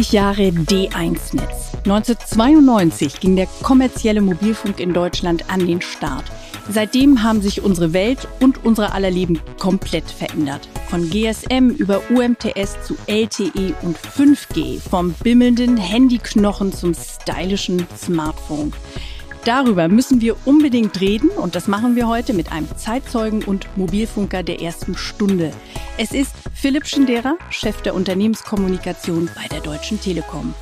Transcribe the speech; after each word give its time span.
30 0.00 0.12
Jahre 0.12 0.48
D1-Netz. 0.48 1.74
1992 1.84 3.20
ging 3.20 3.36
der 3.36 3.46
kommerzielle 3.62 4.22
Mobilfunk 4.22 4.80
in 4.80 4.94
Deutschland 4.94 5.50
an 5.50 5.66
den 5.66 5.82
Start. 5.82 6.24
Seitdem 6.70 7.22
haben 7.22 7.42
sich 7.42 7.62
unsere 7.62 7.92
Welt 7.92 8.26
und 8.40 8.64
unsere 8.64 8.92
aller 8.92 9.10
Leben 9.10 9.38
komplett 9.58 10.10
verändert. 10.10 10.70
Von 10.88 11.10
GSM 11.10 11.68
über 11.76 12.00
UMTS 12.08 12.82
zu 12.82 12.96
LTE 13.08 13.74
und 13.82 13.98
5G, 13.98 14.80
vom 14.80 15.12
bimmelnden 15.22 15.76
Handyknochen 15.76 16.72
zum 16.72 16.94
stylischen 16.94 17.86
Smartphone. 17.94 18.72
Darüber 19.46 19.88
müssen 19.88 20.20
wir 20.20 20.36
unbedingt 20.46 21.00
reden 21.00 21.30
und 21.30 21.54
das 21.54 21.66
machen 21.66 21.96
wir 21.96 22.06
heute 22.06 22.34
mit 22.34 22.52
einem 22.52 22.68
Zeitzeugen 22.76 23.42
und 23.42 23.74
Mobilfunker 23.74 24.42
der 24.42 24.60
ersten 24.60 24.94
Stunde. 24.94 25.50
Es 25.96 26.12
ist 26.12 26.34
Philipp 26.52 26.86
Schindera, 26.86 27.38
Chef 27.48 27.80
der 27.80 27.94
Unternehmenskommunikation 27.94 29.30
bei 29.34 29.48
der 29.48 29.60
Deutschen 29.60 29.98
Telekom. 29.98 30.52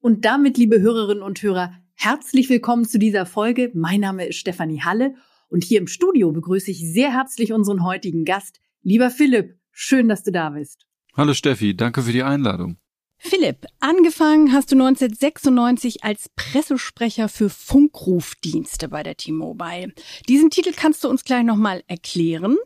Und 0.00 0.24
damit, 0.24 0.58
liebe 0.58 0.80
Hörerinnen 0.80 1.24
und 1.24 1.42
Hörer, 1.42 1.72
herzlich 1.94 2.48
willkommen 2.48 2.84
zu 2.84 3.00
dieser 3.00 3.26
Folge. 3.26 3.72
Mein 3.74 3.98
Name 4.00 4.26
ist 4.26 4.36
Stefanie 4.36 4.82
Halle 4.82 5.16
und 5.48 5.64
hier 5.64 5.80
im 5.80 5.88
Studio 5.88 6.30
begrüße 6.30 6.70
ich 6.70 6.92
sehr 6.92 7.12
herzlich 7.12 7.52
unseren 7.52 7.82
heutigen 7.82 8.24
Gast. 8.24 8.60
Lieber 8.82 9.10
Philipp, 9.10 9.58
schön, 9.72 10.08
dass 10.08 10.22
du 10.22 10.30
da 10.30 10.50
bist. 10.50 10.86
Hallo 11.16 11.34
Steffi, 11.34 11.76
danke 11.76 12.02
für 12.02 12.12
die 12.12 12.22
Einladung. 12.22 12.76
Philipp, 13.26 13.64
angefangen 13.80 14.52
hast 14.52 14.70
du 14.70 14.74
1996 14.74 16.04
als 16.04 16.28
Pressesprecher 16.36 17.30
für 17.30 17.48
Funkrufdienste 17.48 18.90
bei 18.90 19.02
der 19.02 19.16
T-Mobile. 19.16 19.94
Diesen 20.28 20.50
Titel 20.50 20.72
kannst 20.76 21.02
du 21.02 21.08
uns 21.08 21.24
gleich 21.24 21.42
nochmal 21.42 21.82
erklären. 21.86 22.58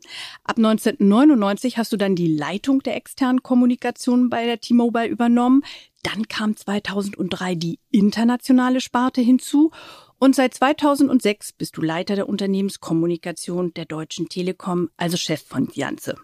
Ab 0.43 0.57
1999 0.57 1.79
hast 1.79 1.93
du 1.93 1.97
dann 1.97 2.17
die 2.17 2.27
Leitung 2.27 2.83
der 2.83 2.97
externen 2.97 3.45
Kommunikation 3.45 4.31
bei 4.31 4.47
der 4.47 4.61
T-Mobile 4.61 5.07
übernommen. 5.07 5.63
Dann 6.03 6.27
kam 6.27 6.57
2003 6.57 7.55
die 7.55 7.79
internationale 7.93 8.81
Sparte 8.81 9.21
hinzu 9.21 9.71
und 10.19 10.35
seit 10.35 10.55
2006 10.55 11.53
bist 11.53 11.77
du 11.77 11.83
Leiter 11.83 12.17
der 12.17 12.29
Unternehmenskommunikation 12.29 13.75
der 13.75 13.85
Deutschen 13.85 14.29
Telekom, 14.29 14.91
also 14.97 15.17
Chef 15.17 15.41
von 15.41 15.69
Janze. 15.73 16.17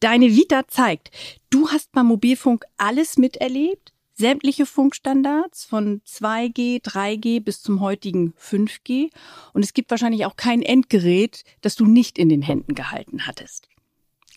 Deine 0.00 0.34
Vita 0.34 0.66
zeigt, 0.66 1.10
du 1.50 1.68
hast 1.68 1.92
beim 1.92 2.06
Mobilfunk 2.06 2.64
alles 2.78 3.18
miterlebt, 3.18 3.92
sämtliche 4.14 4.64
Funkstandards 4.64 5.66
von 5.66 6.00
2G, 6.06 6.82
3G 6.82 7.42
bis 7.42 7.60
zum 7.60 7.80
heutigen 7.80 8.32
5G. 8.40 9.10
Und 9.52 9.62
es 9.62 9.74
gibt 9.74 9.90
wahrscheinlich 9.90 10.24
auch 10.24 10.36
kein 10.36 10.62
Endgerät, 10.62 11.44
das 11.60 11.76
du 11.76 11.84
nicht 11.84 12.18
in 12.18 12.30
den 12.30 12.40
Händen 12.40 12.74
gehalten 12.74 13.26
hattest. 13.26 13.68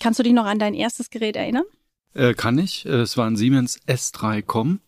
Kannst 0.02 0.20
du 0.20 0.24
dich 0.24 0.34
noch 0.34 0.46
an 0.46 0.60
dein 0.60 0.74
erstes 0.74 1.10
Gerät 1.10 1.38
erinnern? 1.38 1.66
Äh, 2.14 2.34
kann 2.34 2.58
ich. 2.60 2.86
Äh, 2.86 3.02
es 3.02 3.18
war 3.18 3.26
ein 3.26 3.36
Siemens 3.36 3.80
S3Com. 3.88 4.80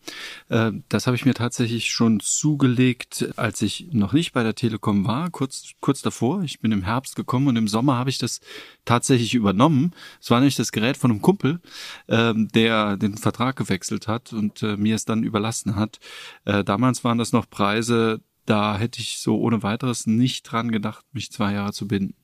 Äh, 0.48 0.72
das 0.88 1.06
habe 1.06 1.16
ich 1.16 1.24
mir 1.24 1.34
tatsächlich 1.34 1.90
schon 1.90 2.20
zugelegt, 2.20 3.28
als 3.36 3.62
ich 3.62 3.88
noch 3.92 4.12
nicht 4.12 4.32
bei 4.32 4.42
der 4.42 4.54
Telekom 4.54 5.06
war, 5.06 5.30
kurz, 5.30 5.72
kurz 5.80 6.02
davor. 6.02 6.42
Ich 6.42 6.60
bin 6.60 6.72
im 6.72 6.82
Herbst 6.82 7.16
gekommen 7.16 7.48
und 7.48 7.56
im 7.56 7.68
Sommer 7.68 7.96
habe 7.96 8.10
ich 8.10 8.18
das 8.18 8.40
tatsächlich 8.84 9.34
übernommen. 9.34 9.92
Es 10.20 10.30
war 10.30 10.38
nämlich 10.38 10.56
das 10.56 10.72
Gerät 10.72 10.96
von 10.96 11.10
einem 11.10 11.22
Kumpel, 11.22 11.60
äh, 12.06 12.32
der 12.36 12.96
den 12.96 13.16
Vertrag 13.16 13.56
gewechselt 13.56 14.06
hat 14.06 14.32
und 14.32 14.62
mir 14.62 14.94
es 14.94 15.04
dann 15.04 15.22
überlassen 15.22 15.76
hat. 15.76 15.98
Damals 16.44 17.04
waren 17.04 17.18
das 17.18 17.32
noch 17.32 17.48
Preise, 17.48 18.20
da 18.46 18.78
hätte 18.78 19.00
ich 19.00 19.18
so 19.18 19.38
ohne 19.38 19.62
weiteres 19.62 20.06
nicht 20.06 20.44
dran 20.44 20.70
gedacht, 20.70 21.04
mich 21.12 21.32
zwei 21.32 21.52
Jahre 21.52 21.72
zu 21.72 21.88
binden. 21.88 22.14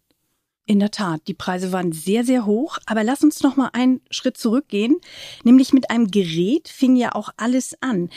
In 0.64 0.78
der 0.78 0.92
Tat, 0.92 1.22
die 1.26 1.34
Preise 1.34 1.72
waren 1.72 1.90
sehr, 1.92 2.24
sehr 2.24 2.46
hoch. 2.46 2.78
Aber 2.86 3.02
lass 3.02 3.24
uns 3.24 3.42
noch 3.42 3.56
mal 3.56 3.70
einen 3.72 4.00
Schritt 4.10 4.36
zurückgehen. 4.36 4.96
Nämlich 5.42 5.72
mit 5.72 5.90
einem 5.90 6.08
Gerät 6.08 6.68
fing 6.68 6.94
ja 6.94 7.14
auch 7.14 7.30
alles 7.36 7.76
an. 7.80 8.10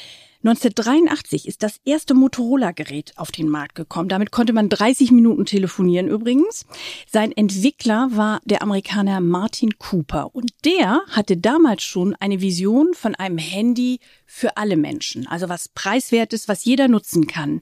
1983 0.43 1.47
ist 1.47 1.63
das 1.63 1.79
erste 1.85 2.13
Motorola-Gerät 2.13 3.13
auf 3.15 3.31
den 3.31 3.49
Markt 3.49 3.73
gekommen. 3.73 4.09
Damit 4.09 4.29
konnte 4.29 4.53
man 4.53 4.69
30 4.69 5.11
Minuten 5.11 5.45
telefonieren 5.45 6.07
übrigens. 6.07 6.67
Sein 7.11 7.31
Entwickler 7.31 8.09
war 8.11 8.41
der 8.45 8.61
Amerikaner 8.61 9.21
Martin 9.21 9.79
Cooper. 9.79 10.35
Und 10.35 10.51
der 10.63 11.01
hatte 11.09 11.37
damals 11.37 11.81
schon 11.81 12.13
eine 12.19 12.41
Vision 12.41 12.93
von 12.93 13.15
einem 13.15 13.39
Handy 13.39 13.99
für 14.27 14.55
alle 14.55 14.77
Menschen. 14.77 15.25
Also 15.25 15.49
was 15.49 15.67
preiswertes, 15.69 16.47
was 16.47 16.63
jeder 16.63 16.89
nutzen 16.89 17.25
kann. 17.25 17.61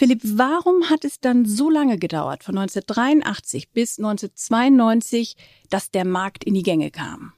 Philipp, 0.00 0.22
warum 0.24 0.88
hat 0.88 1.04
es 1.04 1.20
dann 1.20 1.44
so 1.44 1.68
lange 1.68 1.98
gedauert, 1.98 2.42
von 2.42 2.56
1983 2.56 3.68
bis 3.68 3.98
1992, 3.98 5.36
dass 5.68 5.90
der 5.90 6.06
Markt 6.06 6.42
in 6.42 6.54
die 6.54 6.62
Gänge 6.62 6.90
kam? 6.90 7.34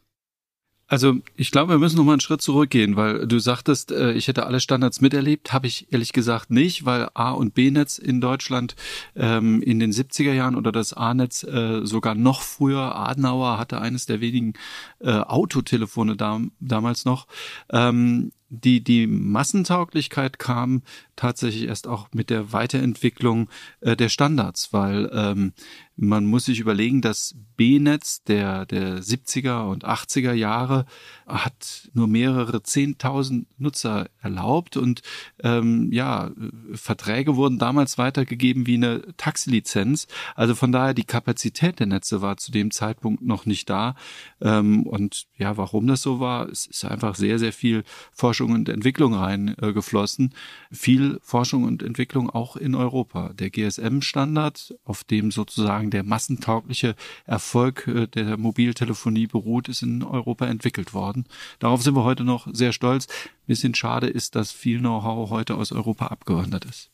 Also 0.93 1.15
ich 1.37 1.51
glaube, 1.51 1.73
wir 1.73 1.79
müssen 1.79 1.97
noch 1.97 2.05
mal 2.05 2.13
einen 2.13 2.21
Schritt 2.21 2.43
zurückgehen, 2.43 2.97
weil 2.97 3.27
du 3.27 3.39
sagtest, 3.39 3.93
äh, 3.93 4.13
ich 4.13 4.29
hätte 4.29 4.45
alle 4.45 4.61
Standards 4.61 5.01
miterlebt, 5.01 5.51
habe 5.51 5.67
ich 5.67 5.91
ehrlich 5.91 6.13
gesagt 6.13 6.51
nicht, 6.51 6.85
weil 6.85 7.09
A 7.15 7.31
und 7.31 7.55
B-Netz 7.55 7.97
in 7.97 8.21
Deutschland 8.21 8.77
ähm, 9.17 9.63
in 9.63 9.79
den 9.79 9.91
70er 9.91 10.35
Jahren 10.35 10.55
oder 10.55 10.71
das 10.71 10.93
A-Netz 10.93 11.45
äh, 11.45 11.81
sogar 11.87 12.15
noch 12.15 12.43
früher, 12.43 12.95
Adenauer 12.95 13.57
hatte 13.57 13.81
eines 13.81 14.05
der 14.05 14.21
wenigen 14.21 14.53
äh, 14.99 15.13
Autotelefone 15.13 16.15
da, 16.15 16.43
damals 16.61 17.07
noch. 17.07 17.27
Ähm, 17.71 18.33
die, 18.51 18.85
die 18.85 19.07
Massentauglichkeit 19.07 20.39
kam 20.39 20.83
tatsächlich 21.17 21.69
erst 21.69 21.89
auch 21.89 22.09
mit 22.13 22.29
der 22.29 22.53
Weiterentwicklung 22.53 23.49
äh, 23.81 23.97
der 23.97 24.11
Standards, 24.11 24.75
weil 24.75 25.11
ähm, 25.15 25.55
man 26.03 26.25
muss 26.25 26.47
sich 26.47 26.59
überlegen, 26.59 27.01
das 27.01 27.37
B-Netz 27.57 28.25
der, 28.25 28.67
der 28.67 29.01
70er 29.01 29.71
und 29.71 29.87
80er 29.87 30.33
Jahre 30.33 30.85
hat 31.27 31.91
nur 31.95 32.09
mehrere 32.09 32.65
Zehntausend 32.65 33.47
Nutzer 33.57 34.11
erlaubt 34.21 34.77
und 34.77 35.03
ähm, 35.45 35.93
ja, 35.93 36.33
Verträge 36.73 37.37
wurden 37.37 37.61
damals 37.61 37.99
weitergegeben 37.99 38.67
wie 38.67 38.75
eine 38.75 39.03
Taxilizenz. 39.17 40.09
Also 40.35 40.57
von 40.57 40.73
daher 40.73 40.93
die 40.93 41.05
Kapazität 41.05 41.79
der 41.79 41.87
Netze 41.87 42.21
war 42.21 42.37
zu 42.37 42.51
dem 42.51 42.73
Zeitpunkt 42.73 43.23
noch 43.23 43.47
nicht 43.47 43.71
da. 43.71 43.95
Ähm, 44.41 44.87
und 44.89 45.27
ja, 45.37 45.57
warum 45.57 45.87
das 45.87 46.03
so 46.03 46.19
war, 46.19 46.49
es 46.49 46.67
ist 46.67 46.85
einfach 46.85 47.15
sehr, 47.15 47.39
sehr 47.39 47.53
viel 47.53 47.85
Forschung 48.11 48.51
und 48.51 48.69
Entwicklung 48.69 49.15
reingeflossen. 49.15 50.33
Äh, 50.33 50.75
viel 50.75 51.21
Forschung 51.23 51.63
und 51.63 51.85
Entwicklung 51.85 52.29
auch 52.29 52.57
in 52.57 52.75
Europa. 52.75 53.33
Der 53.35 53.51
GSM-Standard, 53.51 54.75
auf 54.85 55.05
dem 55.05 55.31
sozusagen 55.31 55.92
der 55.93 56.03
massentaugliche 56.03 56.95
Erfolg 57.27 57.87
äh, 57.87 58.07
der 58.07 58.37
Mobiltelefonie 58.37 59.27
beruht, 59.27 59.69
ist 59.69 59.83
in 59.83 60.03
Europa 60.03 60.47
entwickelt 60.47 60.95
worden. 60.95 61.27
Darauf 61.59 61.83
sind 61.83 61.95
wir 61.95 62.05
heute 62.05 62.25
noch 62.25 62.49
sehr 62.53 62.73
stolz. 62.73 63.07
Ein 63.07 63.47
bisschen 63.47 63.75
schade 63.75 64.09
ist, 64.09 64.35
dass 64.35 64.53
viel 64.53 64.79
Know-how 64.79 65.31
heute 65.31 65.55
aus 65.57 65.73
Europa 65.73 66.07
abgewandert 66.07 66.65
ist. 66.65 66.91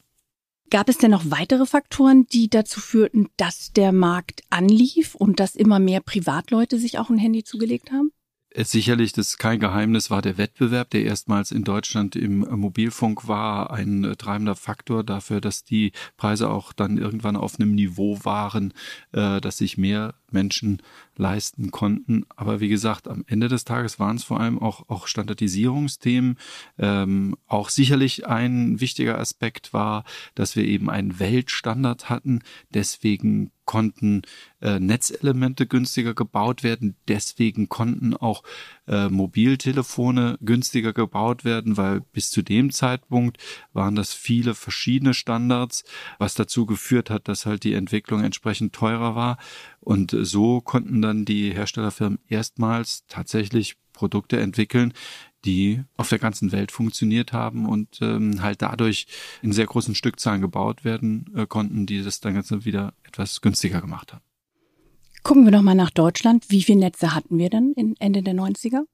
Gab 0.71 0.91
es 0.91 0.99
denn 0.99 1.11
noch 1.11 1.31
weitere 1.31 1.65
Faktoren, 1.65 2.27
die 2.27 2.51
dazu 2.51 2.81
führten, 2.81 3.29
dass 3.39 3.73
der 3.73 3.93
Markt 3.93 4.43
anlief 4.51 5.15
und 5.15 5.41
dass 5.41 5.57
immer 5.57 5.79
mehr 5.79 6.01
Privatleute 6.01 6.79
sich 6.79 6.99
auch 6.99 7.09
ein 7.09 7.17
Handy 7.17 7.43
zugelegt 7.43 7.91
haben? 7.91 8.13
Sicherlich, 8.61 9.13
das 9.13 9.29
ist 9.29 9.39
kein 9.39 9.61
Geheimnis, 9.61 10.11
war 10.11 10.21
der 10.21 10.37
Wettbewerb, 10.37 10.91
der 10.91 11.05
erstmals 11.05 11.53
in 11.53 11.63
Deutschland 11.63 12.17
im 12.17 12.41
Mobilfunk 12.41 13.29
war, 13.29 13.71
ein 13.71 14.03
äh, 14.03 14.17
treibender 14.17 14.57
Faktor 14.57 15.05
dafür, 15.05 15.41
dass 15.41 15.63
die 15.63 15.93
Preise 16.17 16.51
auch 16.51 16.73
dann 16.73 16.99
irgendwann 16.99 17.37
auf 17.37 17.61
einem 17.61 17.77
Niveau 17.77 18.19
waren, 18.25 18.75
äh, 19.13 19.41
dass 19.41 19.59
sich 19.59 19.79
mehr 19.79 20.15
Menschen 20.33 20.83
leisten 21.17 21.71
konnten. 21.71 22.25
Aber 22.35 22.59
wie 22.59 22.69
gesagt, 22.69 23.07
am 23.07 23.25
Ende 23.29 23.47
des 23.47 23.65
Tages 23.65 24.01
waren 24.01 24.17
es 24.17 24.25
vor 24.25 24.41
allem 24.41 24.59
auch, 24.59 24.89
auch 24.89 25.07
Standardisierungsthemen. 25.07 26.37
Ähm, 26.79 27.37
auch 27.47 27.69
sicherlich 27.69 28.27
ein 28.27 28.81
wichtiger 28.81 29.19
Aspekt 29.19 29.73
war, 29.73 30.03
dass 30.35 30.57
wir 30.57 30.65
eben 30.65 30.91
einen 30.91 31.21
Weltstandard 31.21 32.11
hatten. 32.11 32.41
Deswegen 32.75 33.53
konnten 33.69 34.23
äh, 34.63 34.81
Netzelemente 34.81 35.67
günstiger 35.67 36.15
gebaut 36.15 36.63
werden. 36.63 36.97
Deswegen 37.07 37.69
konnten 37.69 38.15
auch 38.15 38.43
äh, 38.87 39.11
Mobiltelefone 39.11 40.39
günstiger 40.41 40.95
gebaut 40.95 41.45
werden, 41.45 41.77
weil 41.77 42.01
bis 42.01 42.31
zu 42.31 42.41
dem 42.41 42.73
Zeitpunkt 42.73 43.37
waren 43.75 43.95
das 43.95 44.15
viele 44.15 44.55
verschiedene 44.55 45.13
Standards, 45.13 45.85
was 46.19 46.33
dazu 46.33 46.65
geführt 46.65 47.11
hat, 47.11 47.29
dass 47.29 47.45
halt 47.45 47.63
die 47.63 47.75
Entwicklung 47.75 48.25
entsprechend 48.25 48.73
teurer 48.73 49.15
war. 49.15 49.37
Und 49.81 50.17
so 50.19 50.63
konnten 50.63 51.03
dann 51.03 51.27
die 51.27 51.53
Herstellerfirmen 51.53 52.21
erstmals 52.27 53.05
tatsächlich 53.07 53.77
Produkte 53.93 54.41
entwickeln, 54.41 54.95
die 55.45 55.85
auf 55.97 56.09
der 56.09 56.19
ganzen 56.19 56.53
Welt 56.53 56.73
funktioniert 56.73 57.33
haben 57.33 57.67
und 57.67 58.01
ähm, 58.01 58.43
halt 58.43 58.63
dadurch 58.63 59.07
in 59.43 59.53
sehr 59.53 59.67
großen 59.67 59.95
Stückzahlen 59.95 60.41
gebaut 60.41 60.85
werden 60.85 61.33
äh, 61.37 61.47
konnten, 61.47 61.87
die 61.87 62.03
das 62.03 62.21
dann 62.21 62.35
Ganze 62.35 62.65
wieder 62.65 62.95
etwas 63.05 63.41
günstiger 63.41 63.81
gemacht 63.81 64.13
haben. 64.13 64.25
Gucken 65.23 65.45
wir 65.45 65.53
noch 65.53 65.63
mal 65.63 65.75
nach 65.75 65.91
Deutschland. 65.91 66.47
Wie 66.49 66.63
viele 66.63 66.81
Netze 66.81 67.15
hatten 67.15 67.39
wir 67.39 67.51
denn 67.51 67.75
Ende 67.99 68.23
der 68.23 68.35
90er? 68.35 68.85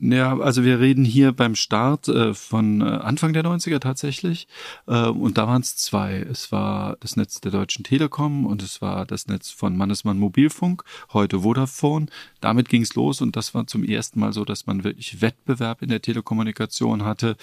Ja, 0.00 0.38
also 0.38 0.64
wir 0.64 0.80
reden 0.80 1.04
hier 1.04 1.32
beim 1.32 1.54
Start 1.54 2.08
äh, 2.08 2.34
von 2.34 2.80
äh, 2.80 2.84
Anfang 2.84 3.32
der 3.34 3.44
90er 3.44 3.78
tatsächlich. 3.78 4.48
Äh, 4.86 5.06
und 5.06 5.38
da 5.38 5.46
waren 5.46 5.62
es 5.62 5.76
zwei. 5.76 6.16
Es 6.16 6.50
war 6.50 6.96
das 7.00 7.16
Netz 7.16 7.40
der 7.40 7.52
Deutschen 7.52 7.84
Telekom 7.84 8.46
und 8.46 8.62
es 8.62 8.80
war 8.80 9.06
das 9.06 9.28
Netz 9.28 9.50
von 9.50 9.76
Mannesmann 9.76 10.18
Mobilfunk, 10.18 10.82
heute 11.12 11.40
Vodafone. 11.40 12.06
Damit 12.40 12.68
ging 12.68 12.82
es 12.82 12.94
los 12.94 13.20
und 13.20 13.36
das 13.36 13.54
war 13.54 13.66
zum 13.66 13.84
ersten 13.84 14.18
Mal 14.18 14.32
so, 14.32 14.44
dass 14.44 14.66
man 14.66 14.82
wirklich 14.82 15.20
Wettbewerb 15.20 15.82
in 15.82 15.90
der 15.90 16.02
Telekommunikation 16.02 17.04
hatte 17.04 17.36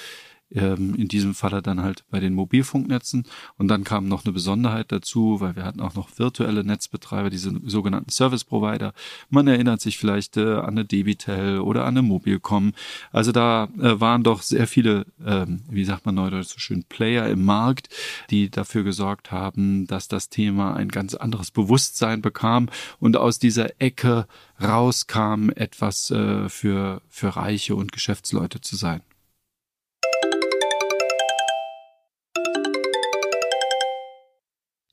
ähm, 0.54 0.96
in 0.96 1.08
diesem 1.08 1.34
Falle 1.34 1.62
dann 1.62 1.82
halt 1.82 2.04
bei 2.10 2.20
den 2.20 2.34
Mobilfunknetzen. 2.34 3.26
Und 3.58 3.68
dann 3.68 3.84
kam 3.84 4.08
noch 4.08 4.26
eine 4.26 4.34
Besonderheit 4.34 4.92
dazu, 4.92 5.40
weil 5.40 5.56
wir 5.56 5.64
hatten 5.64 5.82
auch 5.82 5.96
noch 5.96 6.18
virtuelle 6.18 6.64
Netzbetreiber, 6.64 7.30
diese 7.30 7.54
sogenannten 7.66 8.10
Service 8.10 8.44
Provider. 8.44 8.94
Man 9.30 9.48
erinnert 9.48 9.82
sich 9.82 9.98
vielleicht 9.98 10.38
äh, 10.38 10.56
an 10.56 10.70
eine 10.70 10.86
Debitel 10.86 11.60
oder 11.60 11.86
an 11.86 11.98
eine 11.98 12.02
Mobilcom. 12.02 12.74
Also 13.12 13.32
da 13.32 13.66
äh, 13.80 14.00
waren 14.00 14.24
doch 14.24 14.42
sehr 14.42 14.68
viele, 14.68 15.06
ähm, 15.26 15.62
wie 15.70 15.86
sagt 15.86 16.06
man 16.06 16.16
neudeutsch 16.16 16.48
so 16.48 16.60
schön, 16.60 16.84
Player 16.84 17.28
im 17.28 17.46
Markt, 17.46 17.90
die 18.30 18.50
dafür 18.50 18.84
gesorgt 18.84 19.32
haben, 19.32 19.88
dass 19.88 20.08
das 20.08 20.30
Thema 20.30 20.76
ein 20.76 20.90
ganz 20.90 21.16
anderes 21.16 21.52
Bewusstsein 21.52 22.22
bekam 22.22 22.70
und 23.00 23.18
aus 23.18 23.40
dieser 23.40 23.82
Ecke 23.82 24.28
rauskam, 24.62 25.50
etwas 25.56 26.12
äh, 26.12 26.50
für, 26.50 27.02
für 27.10 27.36
Reiche 27.36 27.76
und 27.76 27.92
Geschäftsleute 27.92 28.62
zu 28.62 28.76
sein. 28.76 29.02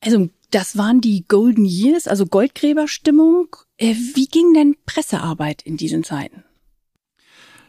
Also 0.07 0.29
das 0.51 0.77
waren 0.77 1.01
die 1.01 1.25
Golden 1.27 1.65
Years, 1.65 2.07
also 2.07 2.25
Goldgräberstimmung. 2.25 3.57
Äh, 3.75 3.93
wie 4.13 4.27
ging 4.27 4.53
denn 4.53 4.77
Pressearbeit 4.85 5.61
in 5.63 5.75
diesen 5.75 6.05
Zeiten? 6.05 6.45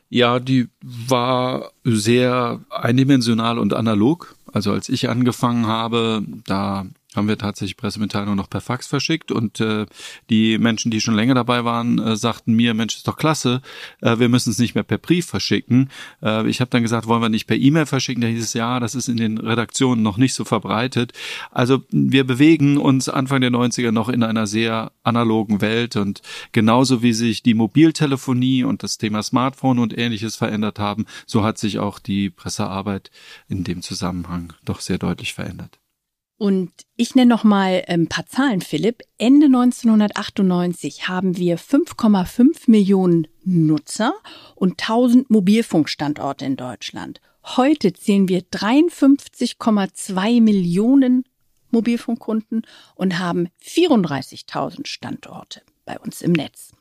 Ja, 0.09 0.39
die 0.39 0.69
war 0.81 1.73
sehr 1.83 2.65
eindimensional 2.71 3.59
und 3.59 3.75
analog. 3.75 4.37
Also 4.53 4.71
als 4.71 4.89
ich 4.89 5.09
angefangen 5.09 5.67
habe, 5.67 6.25
da 6.47 6.87
haben 7.17 7.29
wir 7.29 7.39
tatsächlich 7.39 7.79
Pressemitteilungen 7.79 8.37
noch 8.37 8.51
per 8.51 8.61
Fax 8.61 8.87
verschickt 8.87 9.33
und 9.33 9.61
äh, 9.61 9.87
die 10.29 10.59
Menschen, 10.59 10.91
die 10.91 11.01
schon 11.01 11.15
länger 11.15 11.35
dabei 11.35 11.65
waren, 11.65 11.99
äh, 11.99 12.17
sagten 12.17 12.53
mir, 12.53 12.75
Mensch, 12.75 12.97
ist 12.97 13.09
doch 13.09 13.17
klasse, 13.17 13.63
äh, 14.03 14.19
wir 14.19 14.29
müssen 14.29 14.51
es 14.51 14.59
nicht 14.59 14.75
mehr 14.75 14.85
per 14.85 14.99
Brief 14.99 15.27
verschicken. 15.27 15.91
Äh, 16.23 16.47
ich 16.49 16.61
habe 16.61 16.71
dann 16.71 16.83
gesagt, 16.83 17.07
wollen 17.07 17.23
wir 17.23 17.31
nicht 17.31 17.47
per 17.47 17.57
E-Mail 17.57 17.87
verschicken? 17.87 18.21
Da 18.21 18.29
hieß 18.29 18.45
es, 18.45 18.53
ja, 18.53 18.79
das 18.79 18.95
ist 18.95 19.09
in 19.09 19.17
den 19.17 19.39
Redaktionen 19.39 20.03
noch 20.03 20.19
nicht 20.19 20.35
so 20.35 20.45
verbreitet. 20.45 21.13
Also 21.51 21.83
wir 21.91 22.25
bewegen 22.25 22.77
uns 22.77 23.09
Anfang 23.09 23.41
der 23.41 23.51
90er 23.51 23.91
noch 23.91 24.11
in 24.11 24.23
einer 24.23 24.47
sehr 24.47 24.93
analogen 25.03 25.63
Welt 25.63 25.97
und 25.97 26.21
genauso 26.53 27.03
wie 27.03 27.15
sich 27.15 27.43
die 27.43 27.55
Mobiltelefonie 27.55 28.65
und 28.65 28.83
das 28.83 28.99
Thema 28.99 29.23
Smartphone 29.23 29.79
und 29.79 29.97
ähnliches 29.97 30.37
verändert 30.37 30.79
haben, 30.79 31.07
so 31.27 31.43
hat 31.43 31.57
sich 31.57 31.79
auch 31.79 31.99
die 31.99 32.29
Pressearbeit 32.29 33.11
in 33.49 33.65
dem 33.65 33.81
Zusammenhang 33.81 34.53
doch 34.67 34.81
sehr 34.81 34.99
deutlich 34.99 35.33
verändert. 35.33 35.79
Und 36.39 36.71
ich 36.97 37.17
nenne 37.17 37.29
noch 37.29 37.43
mal 37.43 37.85
ein 37.89 38.07
paar 38.07 38.27
Zahlen, 38.27 38.61
Philipp. 38.61 39.03
Ende 39.19 39.47
1998 39.47 41.09
haben 41.09 41.37
wir 41.37 41.59
5,5 41.59 42.71
Millionen 42.71 43.27
Nutzer 43.43 44.15
und 44.55 44.81
1000 44.81 45.31
Mobilfunkstandorte 45.31 46.45
in 46.45 46.57
Deutschland. 46.57 47.21
Heute 47.57 47.93
zählen 47.93 48.29
wir 48.29 48.43
53,2 48.43 50.41
Millionen 50.41 51.25
Mobilfunkkunden 51.71 52.63
und 52.95 53.19
haben 53.19 53.49
34.000 53.65 54.87
Standorte 54.87 55.63
bei 55.85 55.99
uns 55.99 56.23
im 56.23 56.33
Netz. 56.33 56.73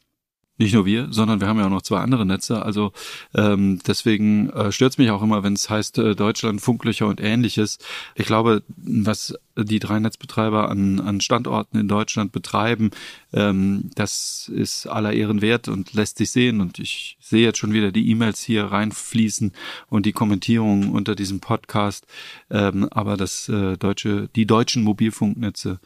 Nicht 0.60 0.74
nur 0.74 0.86
wir, 0.86 1.08
sondern 1.12 1.40
wir 1.40 1.48
haben 1.48 1.60
ja 1.60 1.66
auch 1.66 1.72
noch 1.72 1.84
zwei 1.84 2.00
andere 2.00 2.26
Netze. 2.26 2.64
Also 2.64 2.92
ähm, 3.36 3.80
deswegen 3.86 4.50
äh, 4.50 4.72
stört 4.72 4.98
mich 4.98 5.12
auch 5.12 5.22
immer, 5.22 5.44
wenn 5.44 5.54
es 5.54 5.70
heißt 5.70 6.00
äh, 6.00 6.16
Deutschland, 6.16 6.62
Funklöcher 6.62 7.06
und 7.06 7.22
ähnliches. 7.22 7.78
Ich 8.16 8.26
glaube, 8.26 8.64
was 8.76 9.36
die 9.56 9.80
drei 9.80 10.00
Netzbetreiber 10.00 10.70
an, 10.70 11.00
an 11.00 11.22
Standorten 11.22 11.78
in 11.78 11.88
Deutschland 11.88 12.32
betreiben, 12.32 12.92
ähm, 13.38 13.92
das 13.94 14.50
ist 14.54 14.88
aller 14.88 15.14
Ehren 15.14 15.42
wert 15.42 15.68
und 15.68 15.94
lässt 15.94 16.18
sich 16.18 16.32
sehen. 16.32 16.60
Und 16.60 16.80
ich 16.80 17.18
sehe 17.22 17.44
jetzt 17.44 17.60
schon 17.60 17.74
wieder 17.74 17.92
die 17.92 18.10
E-Mails 18.10 18.42
hier 18.42 18.66
reinfließen 18.66 19.52
und 19.90 20.06
die 20.06 20.12
Kommentierungen 20.12 20.90
unter 20.92 21.14
diesem 21.14 21.40
Podcast. 21.40 22.08
Ähm, 22.50 22.88
aber 22.90 23.16
das 23.16 23.48
äh, 23.50 23.78
deutsche, 23.78 24.30
die 24.36 24.48
deutschen 24.48 24.84
Mobilfunknetze 24.84 25.80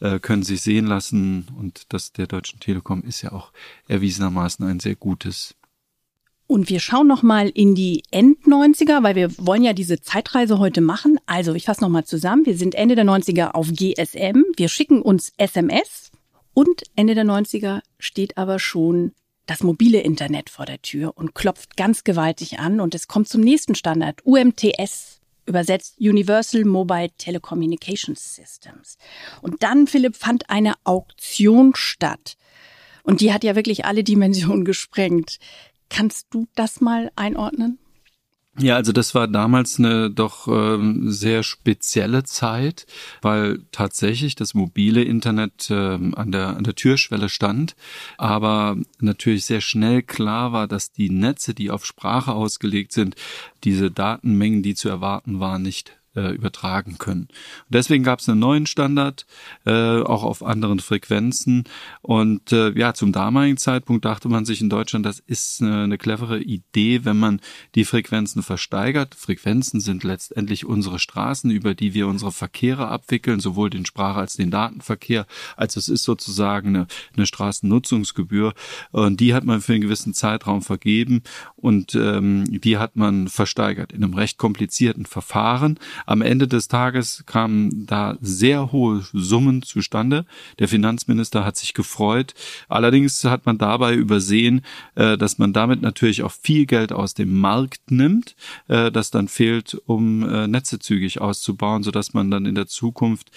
äh, 0.00 0.18
können 0.18 0.42
sich 0.42 0.60
sehen 0.60 0.86
lassen 0.86 1.46
und 1.58 1.86
das 1.88 2.12
der 2.12 2.26
Deutschen 2.26 2.60
Telekom 2.60 3.02
ist 3.02 3.22
ja 3.22 3.32
auch 3.32 3.52
erwiesenermaßen 3.88 4.66
ein 4.66 4.80
sehr 4.80 4.96
gutes 4.96 5.54
und 6.50 6.70
wir 6.70 6.80
schauen 6.80 7.06
noch 7.06 7.22
mal 7.22 7.50
in 7.50 7.74
die 7.74 8.02
End-90er, 8.10 9.02
weil 9.02 9.14
wir 9.14 9.30
wollen 9.36 9.62
ja 9.62 9.74
diese 9.74 10.00
Zeitreise 10.00 10.58
heute 10.58 10.80
machen. 10.80 11.20
Also 11.26 11.52
ich 11.52 11.66
fasse 11.66 11.82
noch 11.82 11.90
mal 11.90 12.06
zusammen. 12.06 12.46
Wir 12.46 12.56
sind 12.56 12.74
Ende 12.74 12.94
der 12.94 13.04
90er 13.04 13.50
auf 13.50 13.70
GSM. 13.70 14.44
Wir 14.56 14.68
schicken 14.70 15.02
uns 15.02 15.30
SMS. 15.36 16.07
Und 16.58 16.82
Ende 16.96 17.14
der 17.14 17.24
90er 17.24 17.82
steht 18.00 18.36
aber 18.36 18.58
schon 18.58 19.12
das 19.46 19.62
mobile 19.62 20.00
Internet 20.00 20.50
vor 20.50 20.66
der 20.66 20.82
Tür 20.82 21.12
und 21.14 21.32
klopft 21.32 21.76
ganz 21.76 22.02
gewaltig 22.02 22.58
an. 22.58 22.80
Und 22.80 22.96
es 22.96 23.06
kommt 23.06 23.28
zum 23.28 23.42
nächsten 23.42 23.76
Standard, 23.76 24.26
UMTS, 24.26 25.20
übersetzt 25.46 26.00
Universal 26.00 26.64
Mobile 26.64 27.10
Telecommunications 27.16 28.34
Systems. 28.34 28.98
Und 29.40 29.62
dann, 29.62 29.86
Philipp, 29.86 30.16
fand 30.16 30.50
eine 30.50 30.74
Auktion 30.82 31.76
statt. 31.76 32.36
Und 33.04 33.20
die 33.20 33.32
hat 33.32 33.44
ja 33.44 33.54
wirklich 33.54 33.84
alle 33.84 34.02
Dimensionen 34.02 34.64
gesprengt. 34.64 35.38
Kannst 35.88 36.26
du 36.30 36.48
das 36.56 36.80
mal 36.80 37.12
einordnen? 37.14 37.78
Ja, 38.60 38.74
also 38.74 38.90
das 38.90 39.14
war 39.14 39.28
damals 39.28 39.78
eine 39.78 40.10
doch 40.10 40.48
ähm, 40.48 41.12
sehr 41.12 41.44
spezielle 41.44 42.24
Zeit, 42.24 42.86
weil 43.22 43.60
tatsächlich 43.70 44.34
das 44.34 44.52
mobile 44.52 45.02
Internet 45.02 45.68
ähm, 45.70 46.12
an 46.16 46.32
der 46.32 46.56
an 46.56 46.64
der 46.64 46.74
Türschwelle 46.74 47.28
stand, 47.28 47.76
aber 48.16 48.76
natürlich 48.98 49.44
sehr 49.44 49.60
schnell 49.60 50.02
klar 50.02 50.52
war, 50.52 50.66
dass 50.66 50.90
die 50.90 51.08
Netze, 51.08 51.54
die 51.54 51.70
auf 51.70 51.86
Sprache 51.86 52.32
ausgelegt 52.32 52.92
sind, 52.92 53.14
diese 53.62 53.92
Datenmengen, 53.92 54.62
die 54.64 54.74
zu 54.74 54.88
erwarten 54.88 55.38
waren, 55.38 55.62
nicht 55.62 55.97
äh, 56.18 56.30
übertragen 56.32 56.98
können. 56.98 57.28
Deswegen 57.68 58.02
gab 58.02 58.18
es 58.18 58.28
einen 58.28 58.40
neuen 58.40 58.66
Standard, 58.66 59.26
äh, 59.64 60.00
auch 60.00 60.24
auf 60.24 60.42
anderen 60.42 60.80
Frequenzen. 60.80 61.64
Und 62.02 62.52
äh, 62.52 62.70
ja, 62.78 62.94
zum 62.94 63.12
damaligen 63.12 63.56
Zeitpunkt 63.56 64.04
dachte 64.04 64.28
man 64.28 64.44
sich 64.44 64.60
in 64.60 64.68
Deutschland, 64.68 65.06
das 65.06 65.20
ist 65.20 65.62
eine, 65.62 65.84
eine 65.84 65.98
clevere 65.98 66.40
Idee, 66.40 67.04
wenn 67.04 67.18
man 67.18 67.40
die 67.74 67.84
Frequenzen 67.84 68.42
versteigert. 68.42 69.14
Frequenzen 69.14 69.80
sind 69.80 70.04
letztendlich 70.04 70.64
unsere 70.64 70.98
Straßen, 70.98 71.50
über 71.50 71.74
die 71.74 71.94
wir 71.94 72.08
unsere 72.08 72.32
Verkehre 72.32 72.88
abwickeln, 72.88 73.40
sowohl 73.40 73.70
den 73.70 73.86
Sprache- 73.86 74.20
als 74.20 74.36
den 74.36 74.50
Datenverkehr. 74.50 75.26
Also 75.56 75.78
es 75.78 75.88
ist 75.88 76.02
sozusagen 76.02 76.68
eine, 76.68 76.86
eine 77.16 77.26
Straßennutzungsgebühr. 77.26 78.54
Und 78.90 79.20
die 79.20 79.34
hat 79.34 79.44
man 79.44 79.60
für 79.60 79.74
einen 79.74 79.82
gewissen 79.82 80.14
Zeitraum 80.14 80.62
vergeben 80.62 81.22
und 81.56 81.94
ähm, 81.94 82.44
die 82.60 82.78
hat 82.78 82.96
man 82.96 83.28
versteigert 83.28 83.92
in 83.92 84.02
einem 84.02 84.14
recht 84.14 84.38
komplizierten 84.38 85.06
Verfahren. 85.06 85.78
Am 86.08 86.22
Ende 86.22 86.48
des 86.48 86.68
Tages 86.68 87.24
kamen 87.26 87.84
da 87.84 88.16
sehr 88.22 88.72
hohe 88.72 89.04
Summen 89.12 89.60
zustande. 89.60 90.24
Der 90.58 90.66
Finanzminister 90.66 91.44
hat 91.44 91.58
sich 91.58 91.74
gefreut. 91.74 92.32
Allerdings 92.66 93.24
hat 93.24 93.44
man 93.44 93.58
dabei 93.58 93.94
übersehen, 93.94 94.62
äh, 94.94 95.18
dass 95.18 95.36
man 95.36 95.52
damit 95.52 95.82
natürlich 95.82 96.22
auch 96.22 96.32
viel 96.32 96.64
Geld 96.64 96.94
aus 96.94 97.12
dem 97.12 97.38
Markt 97.38 97.90
nimmt, 97.90 98.36
äh, 98.68 98.90
das 98.90 99.10
dann 99.10 99.28
fehlt, 99.28 99.76
um 99.84 100.26
äh, 100.26 100.48
Netze 100.48 100.78
zügig 100.78 101.20
auszubauen, 101.20 101.82
sodass 101.82 102.14
man 102.14 102.30
dann 102.30 102.46
in 102.46 102.54
der 102.54 102.68
Zukunft 102.68 103.30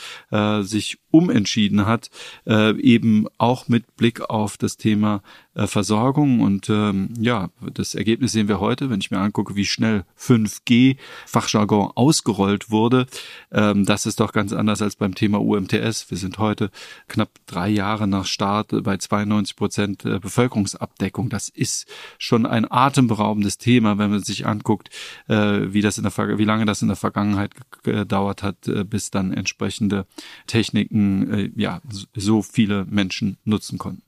sich 0.62 0.98
umentschieden 1.12 1.86
hat, 1.86 2.10
eben 2.46 3.28
auch 3.38 3.68
mit 3.68 3.98
Blick 3.98 4.22
auf 4.22 4.58
das 4.58 4.78
Thema 4.78 5.22
Versorgung. 5.53 6.39
Und 6.39 6.70
ähm, 6.70 7.10
ja, 7.20 7.50
das 7.74 7.96
Ergebnis 7.96 8.31
sehen 8.31 8.48
wir 8.48 8.60
heute, 8.60 8.89
wenn 8.89 9.01
ich 9.01 9.12
mir 9.12 9.20
angucke, 9.20 9.55
wie 9.55 9.65
schnell 9.65 10.05
5G 10.20 10.98
Fachjargon 11.25 11.91
ausgerollt 11.96 12.72
wurde. 12.72 13.05
Ähm, 13.51 13.86
das 13.86 14.05
ist 14.05 14.20
doch 14.20 14.31
ganz 14.31 14.53
anders 14.53 14.81
als 14.81 14.96
beim 14.96 15.15
Thema 15.15 15.41
UMTS. 15.41 16.10
Wir 16.10 16.17
sind 16.17 16.38
heute 16.38 16.72
knapp 17.08 17.29
drei 17.48 17.70
Jahre 17.70 18.08
nach 18.08 18.25
Start 18.25 18.72
bei 18.84 18.98
92 18.98 19.55
Prozent 19.55 20.05
äh, 20.05 20.20
Bevölkerungsabdeckung. 20.20 21.29
Das 21.29 21.50
ist 21.50 21.88
schon 22.17 22.46
ein 22.46 22.72
atemberaubendes 22.72 23.58
Thema, 23.58 23.98
wenn 23.98 24.12
man 24.12 24.24
sich 24.24 24.46
anguckt, 24.46 24.89
äh, 25.27 25.74
wie 25.74 25.81
das 25.81 25.98
in 25.98 26.03
der 26.03 26.12
wie 26.38 26.46
lange 26.46 26.65
das 26.65 26.81
in 26.81 26.88
der 26.88 26.98
Vergangenheit 26.98 27.51
gedauert 27.84 28.43
hat, 28.43 28.67
äh, 28.67 28.84
bis 28.84 29.12
dann 29.12 29.34
entsprechende 29.34 30.05
Techniken 30.48 31.34
äh, 31.34 31.51
ja 31.55 31.81
so 32.15 32.41
viele 32.41 32.86
Menschen 32.86 33.38
nutzen 33.43 33.77
konnten. 33.77 34.03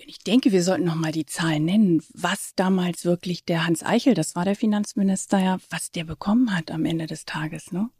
Ich 0.00 0.20
denke, 0.20 0.52
wir 0.52 0.62
sollten 0.62 0.84
noch 0.84 0.94
mal 0.94 1.10
die 1.10 1.26
Zahlen 1.26 1.64
nennen, 1.64 2.02
was 2.14 2.52
damals 2.54 3.04
wirklich 3.04 3.44
der 3.44 3.66
Hans 3.66 3.82
Eichel, 3.82 4.14
das 4.14 4.36
war 4.36 4.44
der 4.44 4.54
Finanzminister, 4.54 5.38
ja, 5.40 5.58
was 5.70 5.90
der 5.90 6.04
bekommen 6.04 6.56
hat 6.56 6.70
am 6.70 6.84
Ende 6.84 7.06
des 7.06 7.24
Tages, 7.24 7.72
ne? 7.72 7.90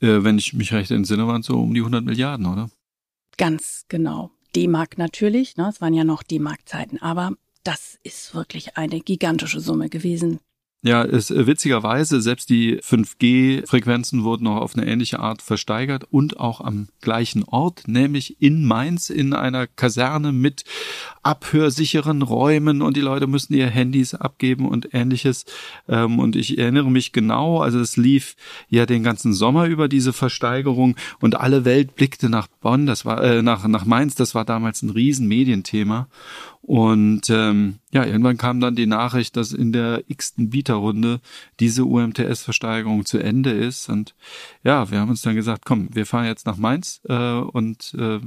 Äh, 0.00 0.24
wenn 0.24 0.36
ich 0.36 0.52
mich 0.52 0.72
recht 0.72 0.90
entsinne, 0.90 1.26
waren 1.28 1.42
es 1.42 1.46
so 1.46 1.60
um 1.60 1.72
die 1.72 1.80
100 1.80 2.04
Milliarden, 2.04 2.46
oder? 2.46 2.70
Ganz 3.36 3.84
genau. 3.88 4.32
D-Mark 4.56 4.98
natürlich, 4.98 5.56
ne? 5.56 5.68
Es 5.68 5.80
waren 5.80 5.94
ja 5.94 6.02
noch 6.02 6.24
D-Mark-Zeiten, 6.24 6.98
aber 7.00 7.32
das 7.62 7.98
ist 8.02 8.34
wirklich 8.34 8.76
eine 8.76 9.00
gigantische 9.00 9.60
Summe 9.60 9.88
gewesen. 9.88 10.40
Ja, 10.86 11.00
ist 11.00 11.30
äh, 11.30 11.46
witzigerweise, 11.46 12.20
selbst 12.20 12.50
die 12.50 12.76
5G-Frequenzen 12.76 14.22
wurden 14.22 14.44
noch 14.44 14.56
auf 14.56 14.76
eine 14.76 14.86
ähnliche 14.86 15.18
Art 15.18 15.40
versteigert 15.40 16.04
und 16.10 16.38
auch 16.38 16.60
am 16.60 16.88
gleichen 17.00 17.42
Ort, 17.42 17.84
nämlich 17.86 18.42
in 18.42 18.66
Mainz 18.66 19.08
in 19.08 19.32
einer 19.32 19.66
Kaserne 19.66 20.30
mit 20.30 20.64
abhörsicheren 21.22 22.20
Räumen 22.20 22.82
und 22.82 22.98
die 22.98 23.00
Leute 23.00 23.26
mussten 23.26 23.54
ihr 23.54 23.68
Handys 23.68 24.14
abgeben 24.14 24.68
und 24.68 24.92
ähnliches. 24.92 25.46
Ähm, 25.88 26.18
und 26.18 26.36
ich 26.36 26.58
erinnere 26.58 26.90
mich 26.90 27.12
genau, 27.12 27.60
also 27.62 27.80
es 27.80 27.96
lief 27.96 28.36
ja 28.68 28.84
den 28.84 29.02
ganzen 29.02 29.32
Sommer 29.32 29.64
über 29.64 29.88
diese 29.88 30.12
Versteigerung 30.12 30.96
und 31.18 31.40
alle 31.40 31.64
Welt 31.64 31.94
blickte 31.94 32.28
nach 32.28 32.46
Bonn, 32.60 32.84
das 32.84 33.06
war 33.06 33.24
äh, 33.24 33.40
nach, 33.40 33.66
nach 33.66 33.86
Mainz, 33.86 34.16
das 34.16 34.34
war 34.34 34.44
damals 34.44 34.82
ein 34.82 34.90
riesen 34.90 35.28
Medienthema. 35.28 36.08
Und 36.66 37.28
ähm, 37.28 37.80
ja, 37.92 38.06
irgendwann 38.06 38.38
kam 38.38 38.58
dann 38.58 38.74
die 38.74 38.86
Nachricht, 38.86 39.36
dass 39.36 39.52
in 39.52 39.70
der 39.70 40.02
x-ten 40.08 40.48
Bieterrunde 40.48 41.20
diese 41.60 41.84
UMTS-Versteigerung 41.84 43.04
zu 43.04 43.18
Ende 43.18 43.50
ist. 43.50 43.90
Und 43.90 44.14
ja, 44.62 44.90
wir 44.90 44.98
haben 44.98 45.10
uns 45.10 45.20
dann 45.20 45.34
gesagt, 45.34 45.66
komm, 45.66 45.90
wir 45.92 46.06
fahren 46.06 46.24
jetzt 46.24 46.46
nach 46.46 46.56
Mainz 46.56 47.02
äh, 47.06 47.34
und 47.38 47.94
äh, 47.98 48.18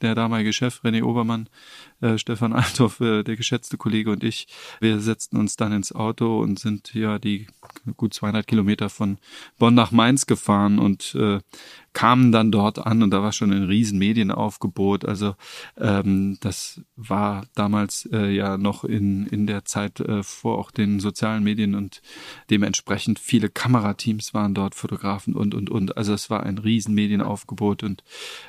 der 0.00 0.16
damalige 0.16 0.52
Chef 0.52 0.80
René 0.82 1.04
Obermann, 1.04 1.48
äh, 2.04 2.18
Stefan 2.18 2.52
Althoff, 2.52 3.00
äh, 3.00 3.22
der 3.22 3.36
geschätzte 3.36 3.76
Kollege 3.76 4.10
und 4.10 4.22
ich, 4.22 4.46
wir 4.80 5.00
setzten 5.00 5.38
uns 5.38 5.56
dann 5.56 5.72
ins 5.72 5.92
Auto 5.92 6.38
und 6.40 6.58
sind 6.58 6.94
ja 6.94 7.18
die 7.18 7.46
gut 7.96 8.12
200 8.14 8.46
Kilometer 8.46 8.90
von 8.90 9.18
Bonn 9.58 9.74
nach 9.74 9.90
Mainz 9.90 10.26
gefahren 10.26 10.78
und 10.78 11.14
äh, 11.14 11.40
kamen 11.94 12.32
dann 12.32 12.50
dort 12.50 12.84
an 12.84 13.02
und 13.02 13.10
da 13.10 13.22
war 13.22 13.32
schon 13.32 13.52
ein 13.52 13.64
riesen 13.64 13.98
Medienaufgebot. 13.98 15.04
Also 15.04 15.34
ähm, 15.78 16.36
das 16.40 16.80
war 16.96 17.46
damals 17.54 18.06
äh, 18.12 18.30
ja 18.30 18.58
noch 18.58 18.84
in, 18.84 19.26
in 19.28 19.46
der 19.46 19.64
Zeit 19.64 20.00
äh, 20.00 20.22
vor 20.22 20.58
auch 20.58 20.70
den 20.70 21.00
sozialen 21.00 21.44
Medien 21.44 21.74
und 21.74 22.02
dementsprechend 22.50 23.18
viele 23.18 23.48
Kamerateams 23.48 24.34
waren 24.34 24.54
dort, 24.54 24.74
Fotografen 24.74 25.34
und, 25.34 25.54
und, 25.54 25.70
und. 25.70 25.96
Also 25.96 26.12
es 26.12 26.28
war 26.30 26.42
ein 26.42 26.58
riesen 26.58 26.94
Medienaufgebot 26.94 27.82
und 27.82 28.02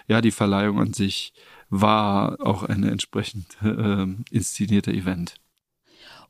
ja, 0.08 0.22
die 0.22 0.32
Verleihung 0.32 0.80
an 0.80 0.94
sich 0.94 1.34
war 1.82 2.38
auch 2.40 2.64
ein 2.64 2.84
entsprechend 2.84 3.58
äh, 3.64 4.06
inszenierter 4.32 4.92
Event. 4.92 5.36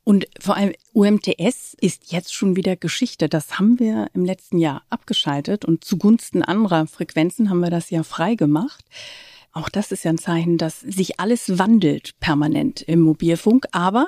Und 0.03 0.27
vor 0.39 0.55
allem 0.55 0.73
UMTS 0.93 1.75
ist 1.81 2.11
jetzt 2.11 2.33
schon 2.33 2.55
wieder 2.55 2.75
Geschichte. 2.75 3.27
Das 3.27 3.57
haben 3.57 3.79
wir 3.79 4.07
im 4.13 4.23
letzten 4.23 4.59
Jahr 4.59 4.83
abgeschaltet 4.91 5.65
und 5.65 5.83
zugunsten 5.83 6.43
anderer 6.43 6.85
Frequenzen 6.85 7.49
haben 7.49 7.59
wir 7.59 7.71
das 7.71 7.89
ja 7.89 8.03
frei 8.03 8.35
gemacht. 8.35 8.85
Auch 9.51 9.67
das 9.67 9.91
ist 9.91 10.03
ja 10.03 10.11
ein 10.11 10.19
Zeichen, 10.19 10.57
dass 10.59 10.81
sich 10.81 11.19
alles 11.19 11.57
wandelt 11.57 12.19
permanent 12.19 12.81
im 12.83 12.99
Mobilfunk. 12.99 13.65
Aber 13.71 14.07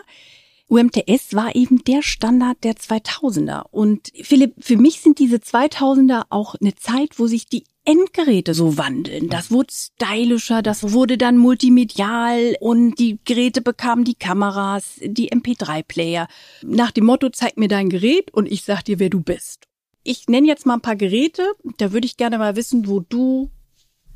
UMTS 0.68 1.34
war 1.34 1.56
eben 1.56 1.84
der 1.86 2.04
Standard 2.04 2.64
der 2.64 2.76
2000er. 2.76 3.64
Und 3.72 4.12
Philipp, 4.22 4.54
für 4.60 4.78
mich 4.78 5.00
sind 5.00 5.18
diese 5.18 5.38
2000er 5.38 6.26
auch 6.30 6.56
eine 6.62 6.76
Zeit, 6.76 7.18
wo 7.18 7.26
sich 7.26 7.48
die 7.48 7.64
Endgeräte 7.88 8.54
so 8.54 8.78
wandeln. 8.78 9.30
Das 9.30 9.50
wurde 9.50 9.72
stylischer, 9.72 10.62
das 10.62 10.92
wurde 10.92 11.18
dann 11.18 11.38
multimedial 11.38 12.58
und 12.60 13.00
die 13.00 13.18
Geräte 13.24 13.62
bekamen 13.62 14.04
die 14.04 14.16
Kameras, 14.16 15.00
die 15.02 15.32
MP3-Player. 15.32 16.28
Nach 16.64 16.92
dem 16.92 17.06
Motto, 17.06 17.30
zeig 17.30 17.56
mir 17.56 17.70
dein 17.70 17.88
Gerät 17.88 18.34
und 18.34 18.52
ich 18.52 18.64
sag 18.64 18.84
dir, 18.84 19.00
wer 19.00 19.10
du 19.10 19.22
bist. 19.22 19.68
Ich 20.04 20.28
nenne 20.28 20.48
jetzt 20.48 20.66
mal 20.66 20.74
ein 20.74 20.82
paar 20.82 20.98
Geräte, 20.98 21.54
da 21.78 21.94
würde 21.94 22.08
ich 22.08 22.18
gerne 22.18 22.38
mal 22.38 22.58
wissen, 22.58 22.88
wo 22.88 23.00
du 23.00 23.52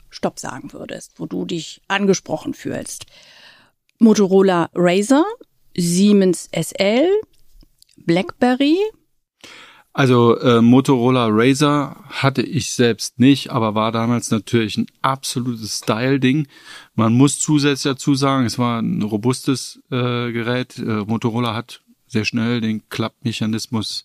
Stopp 0.10 0.38
sagen 0.38 0.74
würdest, 0.74 1.14
wo 1.16 1.26
du 1.26 1.46
dich 1.46 1.82
angesprochen 1.88 2.54
fühlst. 2.54 3.06
Motorola 4.00 4.70
Razer, 4.76 5.24
Siemens 5.78 6.50
SL, 6.54 7.08
BlackBerry, 7.96 8.78
also 9.94 10.38
äh, 10.40 10.62
Motorola 10.62 11.28
Razer 11.30 11.98
hatte 12.10 12.42
ich 12.42 12.72
selbst 12.72 13.20
nicht, 13.20 13.52
aber 13.52 13.76
war 13.76 13.92
damals 13.92 14.32
natürlich 14.32 14.78
ein 14.78 14.88
absolutes 15.02 15.80
Style-Ding. 15.80 16.48
Man 16.96 17.14
muss 17.14 17.40
zusätzlich 17.40 17.94
dazu 17.94 18.16
sagen, 18.16 18.46
es 18.46 18.58
war 18.58 18.82
ein 18.82 19.02
robustes 19.02 19.82
äh, 19.92 20.32
Gerät. 20.32 20.78
Äh, 20.78 21.04
Motorola 21.06 21.54
hat 21.54 21.82
sehr 22.12 22.26
schnell 22.26 22.60
den 22.60 22.88
Klappmechanismus, 22.90 24.04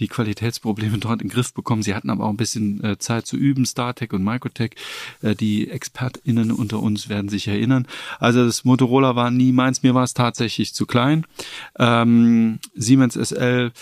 die 0.00 0.08
Qualitätsprobleme 0.08 0.98
dort 0.98 1.22
in 1.22 1.28
den 1.28 1.34
Griff 1.34 1.54
bekommen. 1.54 1.82
Sie 1.82 1.94
hatten 1.94 2.10
aber 2.10 2.24
auch 2.24 2.30
ein 2.30 2.36
bisschen 2.36 2.82
äh, 2.82 2.98
Zeit 2.98 3.26
zu 3.26 3.36
üben, 3.36 3.64
StarTech 3.64 4.12
und 4.12 4.24
Microtech. 4.24 4.72
Äh, 5.22 5.34
die 5.34 5.70
ExpertInnen 5.70 6.50
unter 6.50 6.80
uns 6.80 7.08
werden 7.08 7.28
sich 7.28 7.48
erinnern. 7.48 7.86
Also 8.18 8.44
das 8.44 8.64
Motorola 8.64 9.14
war 9.16 9.30
nie 9.30 9.52
meins, 9.52 9.82
mir 9.82 9.94
war 9.94 10.04
es 10.04 10.14
tatsächlich 10.14 10.74
zu 10.74 10.86
klein. 10.86 11.26
Ähm, 11.78 12.58
Siemens 12.74 13.14
SL 13.14 13.72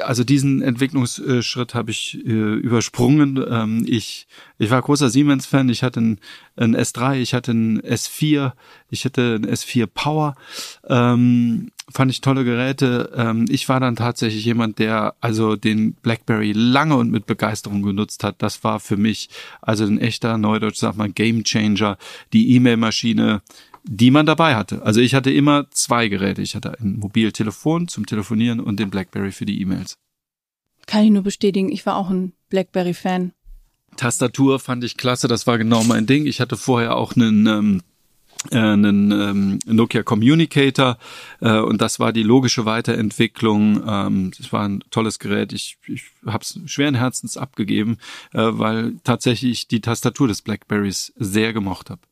also 0.00 0.22
diesen 0.22 0.62
Entwicklungsschritt 0.62 1.74
habe 1.74 1.90
ich 1.90 2.24
äh, 2.24 2.30
übersprungen. 2.30 3.44
Ähm, 3.48 3.84
ich, 3.88 4.28
ich 4.58 4.70
war 4.70 4.80
großer 4.80 5.10
Siemens-Fan. 5.10 5.68
Ich 5.70 5.82
hatte 5.82 6.00
ein, 6.00 6.20
ein, 6.56 6.76
S3, 6.76 7.16
ich 7.16 7.34
hatte 7.34 7.52
ein 7.52 7.80
S4, 7.80 8.52
ich 8.90 9.04
hatte 9.04 9.34
ein 9.34 9.46
S4 9.46 9.86
Power. 9.86 10.36
Ähm, 10.88 11.72
fand 11.92 12.12
ich 12.12 12.20
tolle 12.20 12.44
Geräte. 12.44 13.12
Ähm, 13.16 13.46
ich 13.48 13.68
war 13.68 13.80
dann 13.80 13.96
tatsächlich 13.96 14.44
jemand, 14.44 14.78
der 14.78 15.16
also 15.20 15.56
den 15.56 15.94
BlackBerry 15.94 16.52
lange 16.52 16.96
und 16.96 17.10
mit 17.10 17.26
Begeisterung 17.26 17.82
genutzt 17.82 18.22
hat. 18.22 18.36
Das 18.38 18.62
war 18.62 18.78
für 18.78 18.96
mich 18.96 19.30
also 19.60 19.84
ein 19.84 19.98
echter 19.98 20.38
Neudeutsch, 20.38 20.78
sag 20.78 20.96
mal, 20.96 21.10
Game 21.10 21.42
Changer. 21.42 21.98
Die 22.32 22.54
E-Mail-Maschine 22.54 23.42
die 23.84 24.10
man 24.10 24.26
dabei 24.26 24.56
hatte. 24.56 24.82
Also 24.82 25.00
ich 25.00 25.14
hatte 25.14 25.30
immer 25.30 25.70
zwei 25.70 26.08
Geräte. 26.08 26.42
Ich 26.42 26.56
hatte 26.56 26.78
ein 26.80 26.98
Mobiltelefon 26.98 27.86
zum 27.88 28.06
Telefonieren 28.06 28.60
und 28.60 28.80
den 28.80 28.90
BlackBerry 28.90 29.30
für 29.30 29.44
die 29.44 29.60
E-Mails. 29.60 29.96
Kann 30.86 31.04
ich 31.04 31.10
nur 31.10 31.22
bestätigen, 31.22 31.70
ich 31.70 31.86
war 31.86 31.96
auch 31.96 32.10
ein 32.10 32.32
BlackBerry-Fan. 32.50 33.32
Tastatur 33.96 34.58
fand 34.58 34.84
ich 34.84 34.96
klasse, 34.96 35.28
das 35.28 35.46
war 35.46 35.56
genau 35.58 35.84
mein 35.84 36.06
Ding. 36.06 36.26
Ich 36.26 36.40
hatte 36.40 36.56
vorher 36.56 36.96
auch 36.96 37.14
einen 37.14 37.46
ähm, 37.46 37.82
äh, 38.50 38.58
einen 38.58 39.10
ähm, 39.10 39.58
Nokia 39.66 40.02
Communicator 40.02 40.98
äh, 41.40 41.58
und 41.58 41.80
das 41.80 42.00
war 42.00 42.12
die 42.12 42.22
logische 42.22 42.64
Weiterentwicklung. 42.64 43.82
Ähm, 43.86 44.32
das 44.36 44.52
war 44.52 44.68
ein 44.68 44.82
tolles 44.90 45.18
Gerät. 45.18 45.52
Ich, 45.52 45.78
ich 45.86 46.04
habe 46.26 46.42
es 46.42 46.58
schweren 46.66 46.94
Herzens 46.94 47.36
abgegeben, 47.36 47.98
äh, 48.32 48.40
weil 48.42 48.96
tatsächlich 49.04 49.68
die 49.68 49.80
Tastatur 49.80 50.28
des 50.28 50.42
Blackberries 50.42 51.12
sehr 51.16 51.52
gemocht 51.52 51.90
habe. 51.90 52.02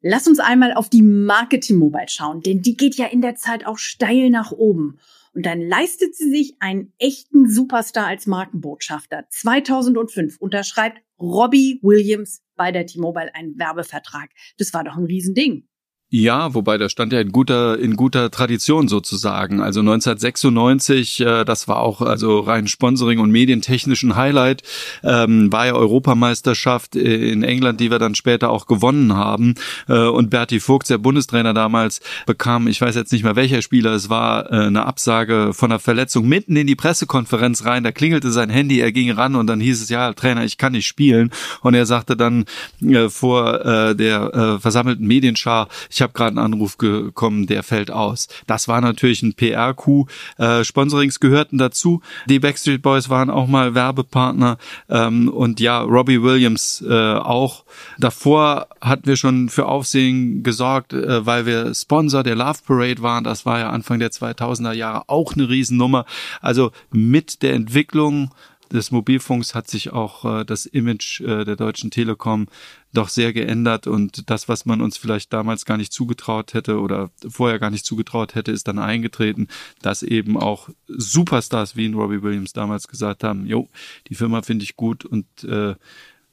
Lass 0.00 0.28
uns 0.28 0.38
einmal 0.38 0.74
auf 0.74 0.88
die 0.88 1.02
Marke 1.02 1.58
T-Mobile 1.58 2.08
schauen, 2.08 2.40
denn 2.40 2.62
die 2.62 2.76
geht 2.76 2.94
ja 2.94 3.06
in 3.06 3.20
der 3.20 3.34
Zeit 3.34 3.66
auch 3.66 3.78
steil 3.78 4.30
nach 4.30 4.52
oben. 4.52 4.98
Und 5.34 5.44
dann 5.44 5.60
leistet 5.60 6.14
sie 6.14 6.30
sich 6.30 6.56
einen 6.60 6.92
echten 6.98 7.48
Superstar 7.48 8.06
als 8.06 8.26
Markenbotschafter. 8.26 9.24
2005 9.28 10.36
unterschreibt 10.38 11.00
Robbie 11.18 11.80
Williams 11.82 12.42
bei 12.54 12.70
der 12.70 12.86
T-Mobile 12.86 13.34
einen 13.34 13.58
Werbevertrag. 13.58 14.30
Das 14.56 14.72
war 14.72 14.84
doch 14.84 14.96
ein 14.96 15.04
Riesending. 15.04 15.66
Ja, 16.10 16.54
wobei 16.54 16.78
da 16.78 16.88
stand 16.88 17.12
ja 17.12 17.20
in 17.20 17.32
guter 17.32 17.78
in 17.78 17.94
guter 17.94 18.30
Tradition 18.30 18.88
sozusagen. 18.88 19.60
Also 19.60 19.80
1996, 19.80 21.20
äh, 21.20 21.44
das 21.44 21.68
war 21.68 21.80
auch 21.80 22.00
also 22.00 22.40
rein 22.40 22.66
Sponsoring 22.66 23.18
und 23.18 23.30
medientechnischen 23.30 24.16
Highlight, 24.16 24.62
ähm, 25.04 25.52
war 25.52 25.66
ja 25.66 25.74
Europameisterschaft 25.74 26.96
in 26.96 27.42
England, 27.42 27.80
die 27.80 27.90
wir 27.90 27.98
dann 27.98 28.14
später 28.14 28.48
auch 28.48 28.66
gewonnen 28.66 29.16
haben. 29.16 29.56
Äh, 29.86 29.98
und 30.06 30.30
Berti 30.30 30.60
Vogt, 30.60 30.88
der 30.88 30.96
Bundestrainer 30.96 31.52
damals, 31.52 32.00
bekam, 32.24 32.68
ich 32.68 32.80
weiß 32.80 32.94
jetzt 32.94 33.12
nicht 33.12 33.22
mehr 33.22 33.36
welcher 33.36 33.60
Spieler, 33.60 33.92
es 33.92 34.08
war 34.08 34.50
äh, 34.50 34.66
eine 34.66 34.86
Absage 34.86 35.50
von 35.52 35.70
einer 35.70 35.78
Verletzung 35.78 36.26
mitten 36.26 36.56
in 36.56 36.66
die 36.66 36.76
Pressekonferenz 36.76 37.66
rein. 37.66 37.84
Da 37.84 37.92
klingelte 37.92 38.30
sein 38.30 38.48
Handy, 38.48 38.80
er 38.80 38.92
ging 38.92 39.10
ran 39.10 39.34
und 39.34 39.46
dann 39.46 39.60
hieß 39.60 39.82
es 39.82 39.90
ja 39.90 40.14
Trainer, 40.14 40.44
ich 40.44 40.56
kann 40.56 40.72
nicht 40.72 40.86
spielen. 40.86 41.32
Und 41.60 41.74
er 41.74 41.84
sagte 41.84 42.16
dann 42.16 42.46
äh, 42.80 43.10
vor 43.10 43.62
äh, 43.66 43.94
der 43.94 44.34
äh, 44.34 44.58
versammelten 44.58 45.06
Medienschar 45.06 45.68
ich 45.98 46.02
habe 46.02 46.12
gerade 46.12 46.40
einen 46.40 46.54
Anruf 46.54 46.78
gekommen, 46.78 47.48
der 47.48 47.64
fällt 47.64 47.90
aus. 47.90 48.28
Das 48.46 48.68
war 48.68 48.80
natürlich 48.80 49.20
ein 49.24 49.34
PR-Coup. 49.34 50.08
Äh, 50.36 50.62
Sponsorings 50.62 51.18
gehörten 51.18 51.58
dazu. 51.58 52.02
Die 52.26 52.38
Backstreet 52.38 52.82
Boys 52.82 53.08
waren 53.08 53.30
auch 53.30 53.48
mal 53.48 53.74
Werbepartner 53.74 54.58
ähm, 54.88 55.28
und 55.28 55.58
ja, 55.58 55.80
Robbie 55.80 56.22
Williams 56.22 56.84
äh, 56.88 57.14
auch. 57.14 57.64
Davor 57.98 58.68
hatten 58.80 59.06
wir 59.06 59.16
schon 59.16 59.48
für 59.48 59.66
Aufsehen 59.66 60.44
gesorgt, 60.44 60.92
äh, 60.92 61.26
weil 61.26 61.46
wir 61.46 61.74
Sponsor 61.74 62.22
der 62.22 62.36
Love 62.36 62.60
Parade 62.64 63.02
waren. 63.02 63.24
Das 63.24 63.44
war 63.44 63.58
ja 63.58 63.70
Anfang 63.70 63.98
der 63.98 64.12
2000er 64.12 64.74
Jahre 64.74 65.08
auch 65.08 65.34
eine 65.34 65.48
Riesennummer. 65.48 66.04
Also 66.40 66.70
mit 66.92 67.42
der 67.42 67.54
Entwicklung 67.54 68.30
des 68.72 68.90
Mobilfunks 68.90 69.54
hat 69.54 69.68
sich 69.68 69.92
auch 69.92 70.24
äh, 70.24 70.44
das 70.44 70.66
Image 70.66 71.20
äh, 71.20 71.44
der 71.44 71.56
Deutschen 71.56 71.90
Telekom 71.90 72.46
doch 72.92 73.08
sehr 73.08 73.32
geändert 73.32 73.86
und 73.86 74.30
das, 74.30 74.48
was 74.48 74.64
man 74.64 74.80
uns 74.80 74.96
vielleicht 74.96 75.32
damals 75.32 75.64
gar 75.64 75.76
nicht 75.76 75.92
zugetraut 75.92 76.54
hätte 76.54 76.80
oder 76.80 77.10
vorher 77.28 77.58
gar 77.58 77.70
nicht 77.70 77.84
zugetraut 77.84 78.34
hätte, 78.34 78.52
ist 78.52 78.68
dann 78.68 78.78
eingetreten, 78.78 79.48
dass 79.82 80.02
eben 80.02 80.36
auch 80.36 80.68
Superstars 80.86 81.76
wie 81.76 81.92
Robbie 81.92 82.22
Williams 82.22 82.52
damals 82.52 82.88
gesagt 82.88 83.24
haben, 83.24 83.46
jo, 83.46 83.68
die 84.08 84.14
Firma 84.14 84.42
finde 84.42 84.64
ich 84.64 84.76
gut 84.76 85.04
und 85.04 85.26
äh, 85.44 85.74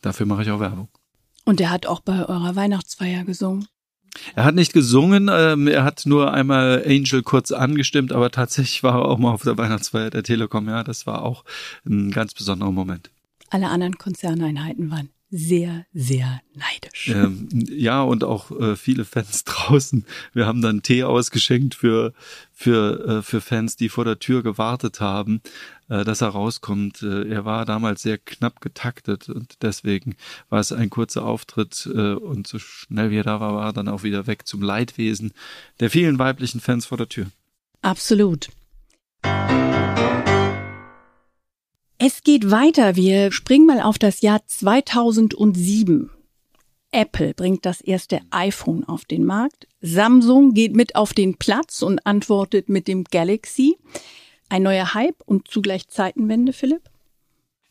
dafür 0.02 0.26
mache 0.26 0.44
ich 0.44 0.52
auch 0.52 0.60
Werbung. 0.60 0.90
Und 1.46 1.62
er 1.62 1.70
hat 1.70 1.86
auch 1.86 2.00
bei 2.00 2.26
eurer 2.26 2.56
Weihnachtsfeier 2.56 3.24
gesungen. 3.24 3.68
Er 4.36 4.46
hat 4.46 4.56
nicht 4.56 4.74
gesungen, 4.74 5.30
ähm, 5.32 5.68
er 5.68 5.84
hat 5.84 6.06
nur 6.06 6.34
einmal 6.34 6.84
Angel 6.86 7.22
kurz 7.24 7.52
angestimmt, 7.52 8.12
aber 8.12 8.32
tatsächlich 8.32 8.84
war 8.84 8.96
er 8.96 9.06
auch 9.06 9.18
mal 9.18 9.32
auf 9.32 9.44
der 9.44 9.58
Weihnachtsfeier 9.58 10.10
der 10.10 10.24
Telekom. 10.24 10.68
Ja, 10.68 10.84
das 10.84 11.06
war 11.06 11.24
auch 11.24 11.44
ein 11.86 12.12
ganz 12.12 12.34
besonderer 12.34 12.72
Moment. 12.72 13.10
Alle 13.50 13.70
anderen 13.70 13.98
Konzerneinheiten 13.98 14.92
waren 14.92 15.10
sehr, 15.30 15.86
sehr 15.94 16.42
neidisch. 16.54 17.10
Ähm, 17.10 17.50
ja, 17.70 18.02
und 18.02 18.24
auch 18.24 18.52
äh, 18.52 18.76
viele 18.76 19.06
Fans 19.06 19.44
draußen. 19.46 20.06
Wir 20.34 20.46
haben 20.46 20.62
dann 20.62 20.82
Tee 20.82 21.04
ausgeschenkt 21.04 21.76
für, 21.76 22.14
für, 22.54 23.20
äh, 23.20 23.22
für 23.22 23.42
Fans, 23.42 23.76
die 23.76 23.90
vor 23.90 24.06
der 24.06 24.20
Tür 24.20 24.44
gewartet 24.44 25.02
haben, 25.02 25.42
äh, 25.90 26.04
dass 26.04 26.22
er 26.22 26.30
rauskommt. 26.30 27.02
Äh, 27.02 27.28
er 27.28 27.44
war 27.46 27.66
damals 27.66 28.04
sehr 28.04 28.18
knapp 28.18 28.62
getaktet 28.62 29.30
und 29.30 29.62
deswegen 29.62 30.16
war 30.50 30.60
es 30.60 30.72
ein 30.72 30.90
kurzer 30.90 31.26
Auftritt 31.26 31.90
äh, 31.94 32.14
und 32.14 32.48
so 32.48 32.60
schnell 32.60 33.10
wie 33.12 33.18
er 33.18 33.24
da 33.24 33.40
war, 33.40 33.56
war 33.56 33.68
er 33.68 33.74
dann 33.74 33.88
auch 33.88 34.04
wieder 34.04 34.28
weg 34.28 34.48
zum 34.48 34.62
Leidwesen 34.62 35.34
der 35.80 35.90
vielen 35.90 36.20
weiblichen 36.20 36.62
Fans 36.62 36.86
vor 36.86 36.98
der 36.98 37.10
Tür. 37.10 37.28
Absolut. 37.82 38.50
Es 42.08 42.22
geht 42.22 42.52
weiter. 42.52 42.96
Wir 42.96 43.32
springen 43.32 43.66
mal 43.66 43.82
auf 43.82 43.98
das 43.98 44.22
Jahr 44.22 44.46
2007. 44.46 46.12
Apple 46.92 47.34
bringt 47.34 47.66
das 47.66 47.82
erste 47.82 48.20
iPhone 48.30 48.84
auf 48.84 49.06
den 49.06 49.26
Markt. 49.26 49.68
Samsung 49.82 50.54
geht 50.54 50.76
mit 50.76 50.96
auf 50.96 51.16
den 51.16 51.40
Platz 51.40 51.82
und 51.82 52.06
antwortet 52.06 52.70
mit 52.70 52.88
dem 52.88 53.06
Galaxy. 53.06 53.80
Ein 54.50 54.62
neuer 54.62 54.94
Hype 54.94 55.20
und 55.26 55.48
zugleich 55.48 55.88
Zeitenwende, 55.88 56.54
Philipp? 56.54 56.84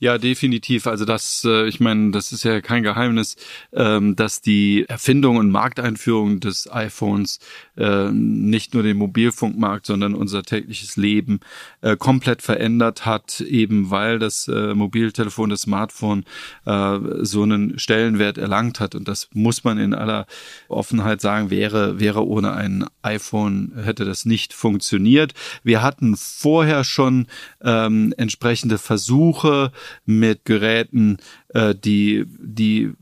Ja, 0.01 0.19
definitiv. 0.19 0.89
Also 0.89 1.05
das, 1.05 1.45
äh, 1.47 1.69
ich 1.69 1.79
meine, 1.79 2.11
das 2.11 2.33
ist 2.33 2.43
ja 2.43 2.61
kein 2.61 2.83
Geheimnis, 2.83 3.37
ähm, 3.73 4.17
dass 4.17 4.41
die 4.41 4.85
Erfindung 4.89 5.37
und 5.37 5.51
Markteinführung 5.51 6.41
des 6.41 6.71
iPhones 6.71 7.39
äh, 7.77 8.11
nicht 8.11 8.75
nur 8.75 8.83
den 8.83 8.97
Mobilfunkmarkt, 8.97 9.87
sondern 9.87 10.15
unser 10.15 10.43
tägliches 10.43 10.97
Leben 10.97 11.39
äh, 11.81 11.97
komplett 11.97 12.43
verändert 12.43 13.07
hat, 13.07 13.41
eben 13.41 13.91
weil 13.91 14.19
das 14.19 14.49
Mobiltelefon, 14.49 15.51
das 15.51 15.63
Smartphone 15.63 16.25
so 16.65 17.43
einen 17.43 17.79
Stellenwert 17.79 18.39
erlangt 18.39 18.81
hat. 18.81 18.95
Und 18.95 19.09
das 19.09 19.29
muss 19.33 19.65
man 19.65 19.79
in 19.79 19.95
aller 19.95 20.27
Offenheit 20.69 21.21
sagen, 21.21 21.51
wäre, 21.51 22.01
wäre 22.01 22.27
ohne 22.27 22.53
ein 22.53 22.85
iPhone, 23.03 23.73
hätte 23.83 24.05
das 24.05 24.25
nicht 24.25 24.53
funktioniert. 24.53 25.35
Wir 25.63 25.83
hatten 25.83 26.17
vorher 26.17 26.85
schon 26.85 27.27
ähm, 27.63 28.15
entsprechende 28.17 28.79
Versuche, 28.79 29.73
mit 30.05 30.45
Geräten, 30.45 31.19
äh, 31.49 31.75
die, 31.75 32.25
die 32.39 32.93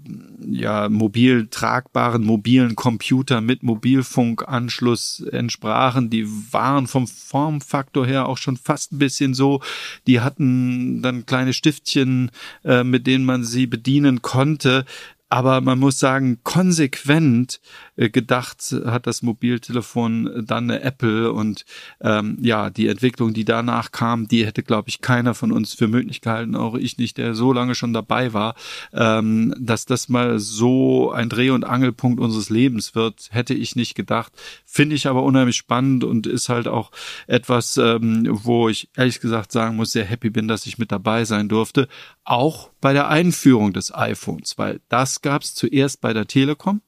ja 0.44 0.88
mobil 0.88 1.48
tragbaren 1.48 2.24
mobilen 2.24 2.76
Computer 2.76 3.40
mit 3.40 3.62
Mobilfunkanschluss 3.62 5.20
entsprachen. 5.30 6.10
Die 6.10 6.26
waren 6.52 6.86
vom 6.86 7.06
Formfaktor 7.06 8.06
her 8.06 8.28
auch 8.28 8.38
schon 8.38 8.56
fast 8.56 8.92
ein 8.92 8.98
bisschen 8.98 9.34
so. 9.34 9.60
Die 10.06 10.20
hatten 10.20 11.02
dann 11.02 11.26
kleine 11.26 11.52
Stiftchen, 11.52 12.30
äh, 12.64 12.84
mit 12.84 13.06
denen 13.06 13.24
man 13.24 13.44
sie 13.44 13.66
bedienen 13.66 14.22
konnte. 14.22 14.84
Aber 15.32 15.62
man 15.62 15.78
muss 15.78 15.98
sagen, 15.98 16.40
konsequent 16.42 17.62
äh, 17.96 18.10
gedacht 18.10 18.76
hat 18.84 19.06
das 19.06 19.22
Mobiltelefon 19.22 20.44
dann 20.46 20.70
eine 20.70 20.82
Apple 20.82 21.32
und 21.32 21.64
ähm, 22.02 22.36
ja, 22.42 22.68
die 22.68 22.86
Entwicklung, 22.86 23.32
die 23.32 23.46
danach 23.46 23.92
kam, 23.92 24.28
die 24.28 24.44
hätte, 24.44 24.62
glaube 24.62 24.90
ich, 24.90 25.00
keiner 25.00 25.32
von 25.32 25.50
uns 25.50 25.72
für 25.72 25.88
möglich 25.88 26.20
gehalten, 26.20 26.54
auch 26.54 26.74
ich 26.74 26.98
nicht, 26.98 27.16
der 27.16 27.34
so 27.34 27.54
lange 27.54 27.74
schon 27.74 27.94
dabei 27.94 28.34
war, 28.34 28.56
ähm, 28.92 29.54
dass 29.58 29.86
das 29.86 30.10
mal 30.10 30.38
so 30.38 31.12
ein 31.12 31.30
Dreh- 31.30 31.48
und 31.48 31.64
Angelpunkt 31.64 32.20
unseres 32.20 32.50
Lebens 32.50 32.94
wird, 32.94 33.28
hätte 33.30 33.54
ich 33.54 33.74
nicht 33.74 33.94
gedacht. 33.94 34.34
Finde 34.66 34.96
ich 34.96 35.06
aber 35.06 35.22
unheimlich 35.22 35.56
spannend 35.56 36.04
und 36.04 36.26
ist 36.26 36.50
halt 36.50 36.68
auch 36.68 36.90
etwas, 37.26 37.78
ähm, 37.78 38.28
wo 38.30 38.68
ich 38.68 38.90
ehrlich 38.98 39.20
gesagt 39.20 39.50
sagen 39.50 39.76
muss, 39.76 39.92
sehr 39.92 40.04
happy 40.04 40.28
bin, 40.28 40.46
dass 40.46 40.66
ich 40.66 40.76
mit 40.76 40.92
dabei 40.92 41.24
sein 41.24 41.48
durfte. 41.48 41.88
Auch 42.24 42.70
bei 42.80 42.92
der 42.92 43.08
Einführung 43.08 43.72
des 43.72 43.92
iPhones, 43.92 44.56
weil 44.56 44.80
das 44.88 45.22
gab 45.22 45.42
es 45.42 45.54
zuerst 45.54 46.00
bei 46.00 46.12
der 46.12 46.26
Telekom 46.26 46.80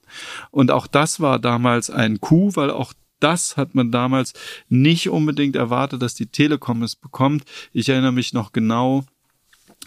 und 0.51 0.71
auch 0.71 0.87
das 0.87 1.19
war 1.19 1.39
damals 1.39 1.91
ein 1.91 2.21
Coup, 2.21 2.57
weil 2.57 2.71
auch 2.71 2.93
das 3.21 3.57
hat 3.57 3.75
man 3.75 3.91
damals 3.91 4.35
nicht 4.69 5.09
unbedingt 5.09 5.57
erwartet, 5.57 6.03
dass 6.03 6.15
die 6.15 6.27
Telekom 6.27 6.83
es 6.83 6.95
bekommt. 6.95 7.45
Ich 7.73 7.89
erinnere 7.89 8.13
mich 8.13 8.33
noch 8.35 8.53
genau 8.53 9.05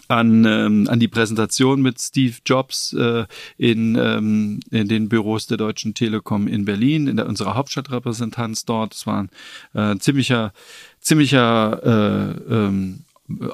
an, 0.08 0.44
ähm, 0.44 0.88
an 0.88 0.98
die 0.98 1.08
Präsentation 1.08 1.82
mit 1.82 2.00
Steve 2.00 2.34
Jobs 2.44 2.94
äh, 2.94 3.26
in, 3.58 3.94
ähm, 3.94 4.60
in 4.70 4.88
den 4.88 5.08
Büros 5.08 5.46
der 5.46 5.58
Deutschen 5.58 5.94
Telekom 5.94 6.48
in 6.48 6.64
Berlin, 6.64 7.06
in 7.06 7.16
der, 7.16 7.26
unserer 7.26 7.54
Hauptstadtrepräsentanz 7.54 8.64
dort. 8.64 8.94
Es 8.94 9.06
war 9.06 9.24
ein 9.24 9.30
äh, 9.74 9.98
ziemlicher, 9.98 10.52
ziemlicher 11.00 11.82
äh, 11.84 12.54
ähm, 12.54 13.04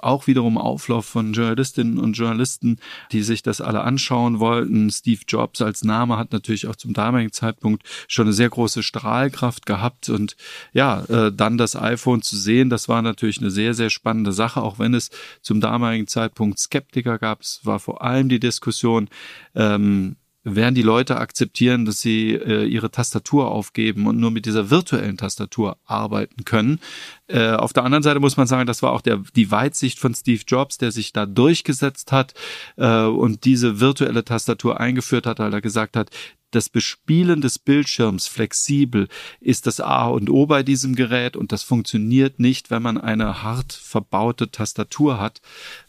auch 0.02 0.26
wiederum 0.26 0.58
Auflauf 0.58 1.06
von 1.06 1.32
Journalistinnen 1.32 1.98
und 1.98 2.14
Journalisten, 2.14 2.78
die 3.12 3.22
sich 3.22 3.42
das 3.42 3.60
alle 3.60 3.82
anschauen 3.82 4.38
wollten. 4.38 4.90
Steve 4.90 5.22
Jobs 5.26 5.60
als 5.62 5.84
Name 5.84 6.16
hat 6.16 6.32
natürlich 6.32 6.66
auch 6.66 6.76
zum 6.76 6.92
damaligen 6.92 7.32
Zeitpunkt 7.32 7.82
schon 8.08 8.26
eine 8.26 8.32
sehr 8.32 8.48
große 8.48 8.82
Strahlkraft 8.82 9.66
gehabt 9.66 10.08
und 10.08 10.36
ja, 10.72 11.04
äh, 11.04 11.32
dann 11.32 11.58
das 11.58 11.76
iPhone 11.76 12.22
zu 12.22 12.36
sehen, 12.36 12.70
das 12.70 12.88
war 12.88 13.02
natürlich 13.02 13.38
eine 13.38 13.50
sehr, 13.50 13.74
sehr 13.74 13.90
spannende 13.90 14.32
Sache, 14.32 14.62
auch 14.62 14.78
wenn 14.78 14.94
es 14.94 15.10
zum 15.42 15.60
damaligen 15.60 16.06
Zeitpunkt 16.06 16.58
Skeptiker 16.58 17.18
gab. 17.18 17.40
Es 17.40 17.60
war 17.64 17.80
vor 17.80 18.02
allem 18.02 18.28
die 18.28 18.40
Diskussion, 18.40 19.08
ähm, 19.54 20.16
werden 20.44 20.74
die 20.74 20.82
Leute 20.82 21.16
akzeptieren, 21.16 21.86
dass 21.86 22.00
sie 22.00 22.34
äh, 22.34 22.64
ihre 22.64 22.90
Tastatur 22.90 23.50
aufgeben 23.50 24.06
und 24.06 24.18
nur 24.18 24.30
mit 24.30 24.46
dieser 24.46 24.70
virtuellen 24.70 25.16
Tastatur 25.16 25.78
arbeiten 25.84 26.44
können. 26.44 26.80
Äh, 27.26 27.52
auf 27.52 27.72
der 27.72 27.84
anderen 27.84 28.02
Seite 28.02 28.20
muss 28.20 28.36
man 28.36 28.46
sagen, 28.46 28.66
das 28.66 28.82
war 28.82 28.92
auch 28.92 29.00
der, 29.00 29.22
die 29.34 29.50
Weitsicht 29.50 29.98
von 29.98 30.14
Steve 30.14 30.42
Jobs, 30.46 30.78
der 30.78 30.92
sich 30.92 31.12
da 31.12 31.26
durchgesetzt 31.26 32.12
hat 32.12 32.34
äh, 32.76 33.04
und 33.04 33.44
diese 33.44 33.80
virtuelle 33.80 34.24
Tastatur 34.24 34.78
eingeführt 34.78 35.26
hat, 35.26 35.38
weil 35.38 35.52
er 35.52 35.62
gesagt 35.62 35.96
hat, 35.96 36.10
das 36.54 36.68
Bespielen 36.68 37.40
des 37.40 37.58
Bildschirms 37.58 38.26
flexibel 38.26 39.08
ist 39.40 39.66
das 39.66 39.80
A 39.80 40.06
und 40.06 40.30
O 40.30 40.46
bei 40.46 40.62
diesem 40.62 40.94
Gerät 40.94 41.36
und 41.36 41.52
das 41.52 41.62
funktioniert 41.62 42.38
nicht, 42.38 42.70
wenn 42.70 42.82
man 42.82 42.98
eine 42.98 43.42
hart 43.42 43.72
verbaute 43.72 44.50
Tastatur 44.50 45.20
hat. 45.20 45.40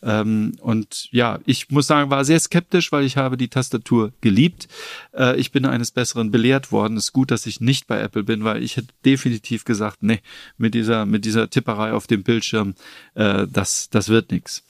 Ähm, 0.02 0.54
und 0.62 1.08
ja, 1.12 1.40
ich 1.46 1.70
muss 1.70 1.88
sagen, 1.88 2.10
war 2.10 2.26
sehr 2.26 2.40
skeptisch, 2.40 2.92
weil 2.92 3.06
ich 3.06 3.18
habe 3.18 3.38
die 3.38 3.50
Tastatur 3.50 4.12
geliebt. 4.22 4.68
Äh, 5.14 5.38
ich 5.40 5.52
bin 5.52 5.66
eines 5.66 5.92
Besseren 5.92 6.32
belehrt 6.32 6.72
worden. 6.72 6.98
Es 6.98 7.06
ist 7.06 7.14
gut, 7.14 7.32
dass 7.32 7.46
ich 7.46 7.62
nicht 7.62 7.88
bei 7.88 8.00
Apple 8.00 8.24
bin, 8.24 8.44
weil 8.44 8.64
ich 8.64 8.78
hätte 8.78 8.94
definitiv 9.06 9.66
gesagt, 9.66 10.02
nee, 10.02 10.22
mit 10.58 10.74
dieser, 10.74 11.06
mit 11.06 11.26
dieser 11.26 11.50
Tipperei 11.50 11.94
auf 11.94 12.08
dem 12.08 12.24
Bildschirm, 12.24 12.76
äh, 13.14 13.48
das, 13.50 13.90
das 13.90 14.10
wird 14.10 14.32
nichts. 14.32 14.64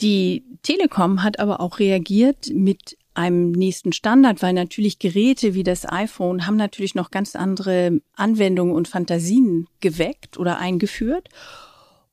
Die 0.00 0.44
Telekom 0.62 1.22
hat 1.22 1.38
aber 1.38 1.60
auch 1.60 1.78
reagiert 1.78 2.50
mit 2.52 2.96
einem 3.14 3.52
nächsten 3.52 3.92
Standard, 3.92 4.40
weil 4.42 4.52
natürlich 4.52 4.98
Geräte 4.98 5.54
wie 5.54 5.62
das 5.62 5.90
iPhone 5.90 6.46
haben 6.46 6.56
natürlich 6.56 6.94
noch 6.94 7.10
ganz 7.10 7.36
andere 7.36 8.00
Anwendungen 8.14 8.74
und 8.74 8.88
Fantasien 8.88 9.66
geweckt 9.80 10.38
oder 10.38 10.58
eingeführt. 10.58 11.28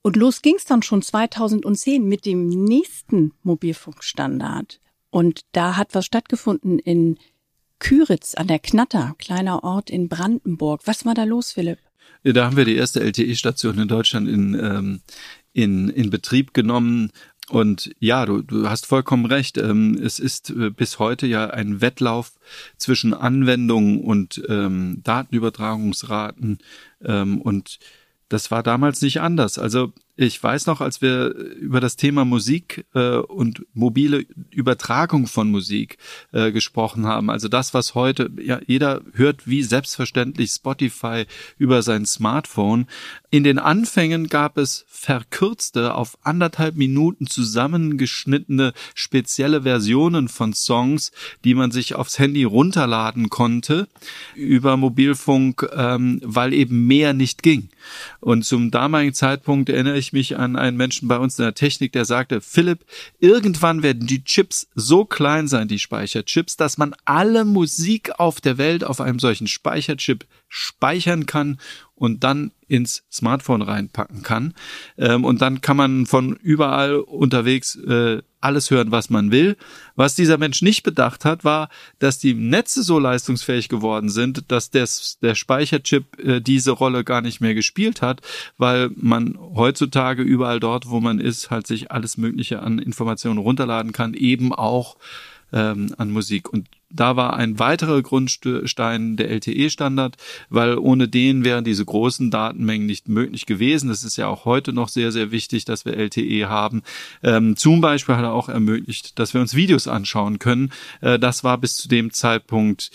Und 0.02 0.16
los 0.16 0.42
ging 0.42 0.56
es 0.56 0.66
dann 0.66 0.84
schon 0.84 1.02
2010 1.02 2.04
mit 2.04 2.26
dem 2.26 2.48
nächsten 2.48 3.34
Mobilfunkstandard. 3.44 4.80
Und 5.10 5.42
da 5.52 5.78
hat 5.78 5.94
was 5.94 6.06
stattgefunden 6.06 6.80
in 6.80 7.18
Küritz 7.80 8.34
an 8.36 8.48
der 8.48 8.60
Knatter, 8.60 9.16
kleiner 9.18 9.64
Ort 9.64 9.90
in 9.90 10.10
Brandenburg. 10.10 10.82
Was 10.86 11.06
war 11.06 11.14
da 11.14 11.24
los, 11.24 11.52
Philipp? 11.52 11.80
Da 12.24 12.46
haben 12.46 12.58
wir 12.58 12.66
die 12.66 12.76
erste 12.76 13.02
LTE-Station 13.02 13.80
in 13.80 13.88
Deutschland 13.88 14.28
in, 14.28 14.54
ähm, 14.56 15.02
in, 15.54 15.90
in 15.90 16.10
Betrieb 16.10 16.54
genommen 16.54 17.12
und 17.50 17.96
ja, 18.00 18.26
du, 18.26 18.42
du 18.42 18.70
hast 18.70 18.86
vollkommen 18.86 19.26
recht. 19.26 19.58
Ähm, 19.58 19.98
es 20.02 20.20
ist 20.20 20.50
äh, 20.50 20.70
bis 20.70 21.00
heute 21.00 21.28
ja 21.28 21.50
ein 21.50 21.80
Wettlauf 21.80 22.34
zwischen 22.78 23.14
Anwendungen 23.14 24.02
und 24.02 24.42
ähm, 24.50 25.02
Datenübertragungsraten. 25.04 26.60
Ähm, 27.04 27.42
und 27.42 27.80
das 28.28 28.52
war 28.52 28.64
damals 28.64 29.02
nicht 29.02 29.22
anders. 29.22 29.58
Also 29.58 29.94
ich 30.20 30.42
weiß 30.42 30.66
noch, 30.66 30.82
als 30.82 31.04
wir 31.04 31.28
über 31.28 31.80
das 31.80 31.96
Thema 31.96 32.26
Musik 32.26 32.86
äh, 32.96 33.18
und 33.18 33.66
mobile 33.74 34.26
Übertragung 34.50 35.28
von 35.28 35.52
Musik 35.52 36.00
äh, 36.34 36.52
gesprochen 36.52 37.06
haben, 37.06 37.30
also 37.30 37.48
das, 37.48 37.76
was 37.76 37.94
heute 37.94 38.32
ja 38.42 38.60
jeder 38.66 39.02
hört, 39.14 39.48
wie 39.48 39.62
selbstverständlich 39.62 40.50
Spotify 40.50 41.26
über 41.60 41.84
sein 41.84 42.08
Smartphone. 42.08 42.88
In 43.30 43.44
den 43.44 43.60
Anfängen 43.60 44.28
gab 44.28 44.58
es 44.58 44.86
verkürzte, 44.88 45.94
auf 45.94 46.18
anderthalb 46.24 46.76
Minuten 46.76 47.28
zusammengeschnittene 47.28 48.74
spezielle 48.96 49.62
Versionen 49.62 50.30
von 50.30 50.54
Songs, 50.54 51.12
die 51.44 51.54
man 51.54 51.70
sich 51.70 51.94
aufs 51.94 52.18
Handy 52.18 52.44
runterladen 52.44 53.30
konnte 53.30 53.88
über 54.34 54.78
Mobilfunk, 54.78 55.70
ähm, 55.76 56.22
weil 56.24 56.54
eben 56.54 56.88
mehr 56.88 57.14
nicht 57.14 57.44
ging. 57.44 57.70
Und 58.20 58.46
zum 58.46 58.72
damaligen 58.72 59.14
Zeitpunkt 59.14 59.70
erinnere 59.70 59.98
ich 59.98 60.07
ich 60.08 60.14
mich 60.14 60.38
an 60.38 60.56
einen 60.56 60.78
Menschen 60.78 61.08
bei 61.08 61.18
uns 61.18 61.38
in 61.38 61.44
der 61.44 61.54
Technik, 61.54 61.92
der 61.92 62.06
sagte, 62.06 62.42
Philipp, 62.42 62.86
irgendwann 63.20 63.84
werden 63.84 64.08
die 64.08 64.24
Chips 64.24 64.68
so 64.74 65.06
klein 65.06 65.48
sein, 65.48 65.68
die 65.68 65.80
Speicherchips, 65.80 66.56
dass 66.56 66.78
man 66.78 66.96
alle 67.06 67.46
Musik 67.46 68.20
auf 68.20 68.42
der 68.42 68.58
Welt 68.58 68.84
auf 68.84 69.02
einem 69.02 69.20
solchen 69.20 69.48
Speicherchip 69.48 70.26
speichern 70.48 71.26
kann 71.26 71.60
und 71.98 72.24
dann 72.24 72.52
ins 72.68 73.04
Smartphone 73.12 73.62
reinpacken 73.64 74.22
kann. 74.22 74.54
Ähm, 74.98 75.26
und 75.26 75.42
dann 75.42 75.62
kann 75.62 75.78
man 75.78 76.06
von 76.06 76.36
überall 76.36 76.96
unterwegs 76.96 77.76
äh, 77.76 78.22
alles 78.40 78.70
hören, 78.70 78.92
was 78.92 79.10
man 79.10 79.32
will. 79.32 79.58
Was 79.96 80.14
dieser 80.14 80.38
Mensch 80.38 80.62
nicht 80.62 80.84
bedacht 80.84 81.26
hat, 81.26 81.44
war, 81.44 81.70
dass 81.98 82.20
die 82.20 82.36
Netze 82.36 82.84
so 82.84 83.00
leistungsfähig 83.00 83.68
geworden 83.68 84.10
sind, 84.10 84.52
dass 84.52 84.70
des, 84.70 85.18
der 85.22 85.34
Speicherchip 85.34 86.20
äh, 86.20 86.40
diese 86.40 86.72
Rolle 86.72 87.04
gar 87.04 87.22
nicht 87.22 87.42
mehr 87.42 87.56
gespielt 87.56 88.04
hat, 88.04 88.22
weil 88.58 88.92
man 88.96 89.38
heutzutage 89.56 90.22
überall 90.22 90.60
dort, 90.60 90.90
wo 90.90 91.00
man 91.00 91.20
ist, 91.20 91.50
halt 91.50 91.66
sich 91.66 91.92
alles 91.92 92.18
Mögliche 92.18 92.62
an 92.62 92.78
Informationen 92.78 93.40
runterladen 93.40 93.92
kann, 93.92 94.14
eben 94.14 94.54
auch 94.54 94.98
ähm, 95.54 95.94
an 95.98 96.12
Musik. 96.12 96.50
Und 96.52 96.68
da 96.90 97.16
war 97.16 97.36
ein 97.36 97.60
weiterer 97.60 98.02
Grundstein 98.02 99.18
der 99.18 99.30
LTE-Standard, 99.30 100.16
weil 100.50 100.78
ohne 100.78 101.08
den 101.08 101.44
wären 101.44 101.64
diese 101.64 101.84
großen 101.84 102.32
Datenmengen 102.32 102.88
nicht 102.88 103.10
möglich 103.10 103.46
gewesen. 103.46 103.90
Das 103.90 104.04
ist 104.04 104.18
ja 104.18 104.28
auch 104.28 104.46
heute 104.46 104.72
noch 104.74 104.90
sehr, 104.90 105.12
sehr 105.12 105.32
wichtig, 105.32 105.66
dass 105.66 105.86
wir 105.86 105.98
LTE 105.98 106.48
haben. 106.48 106.84
Ähm, 107.24 107.58
zum 107.58 107.82
Beispiel 107.82 108.16
hat 108.16 108.24
er 108.24 108.34
auch 108.34 108.50
ermöglicht, 108.50 109.20
dass 109.20 109.34
wir 109.34 109.42
uns 109.42 109.54
Videos 109.54 109.88
anschauen 109.88 110.40
können. 110.40 110.72
Äh, 111.02 111.20
das 111.20 111.44
war 111.44 111.58
bis 111.58 111.76
zu 111.76 111.88
dem 111.88 112.12
Zeitpunkt 112.14 112.92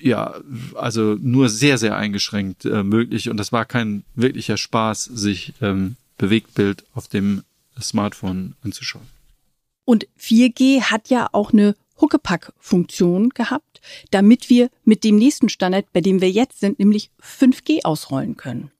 ja, 0.00 0.34
also 0.74 1.16
nur 1.20 1.48
sehr, 1.48 1.78
sehr 1.78 1.96
eingeschränkt 1.96 2.64
äh, 2.64 2.82
möglich 2.82 3.28
und 3.30 3.36
das 3.36 3.52
war 3.52 3.64
kein 3.64 4.02
wirklicher 4.16 4.56
Spaß, 4.56 5.04
sich 5.04 5.54
ähm, 5.60 5.94
Bewegtbild 6.18 6.84
auf 6.92 7.06
dem 7.06 7.44
Smartphone 7.80 8.54
anzuschauen. 8.62 9.06
Und 9.84 10.06
4G 10.18 10.82
hat 10.82 11.08
ja 11.08 11.28
auch 11.32 11.52
eine 11.52 11.74
Huckepack-Funktion 12.00 13.30
gehabt, 13.30 13.80
damit 14.10 14.50
wir 14.50 14.70
mit 14.84 15.04
dem 15.04 15.16
nächsten 15.16 15.48
Standard, 15.48 15.92
bei 15.92 16.00
dem 16.00 16.20
wir 16.20 16.30
jetzt 16.30 16.60
sind, 16.60 16.78
nämlich 16.78 17.10
5G 17.20 17.84
ausrollen 17.84 18.36
können. 18.36 18.70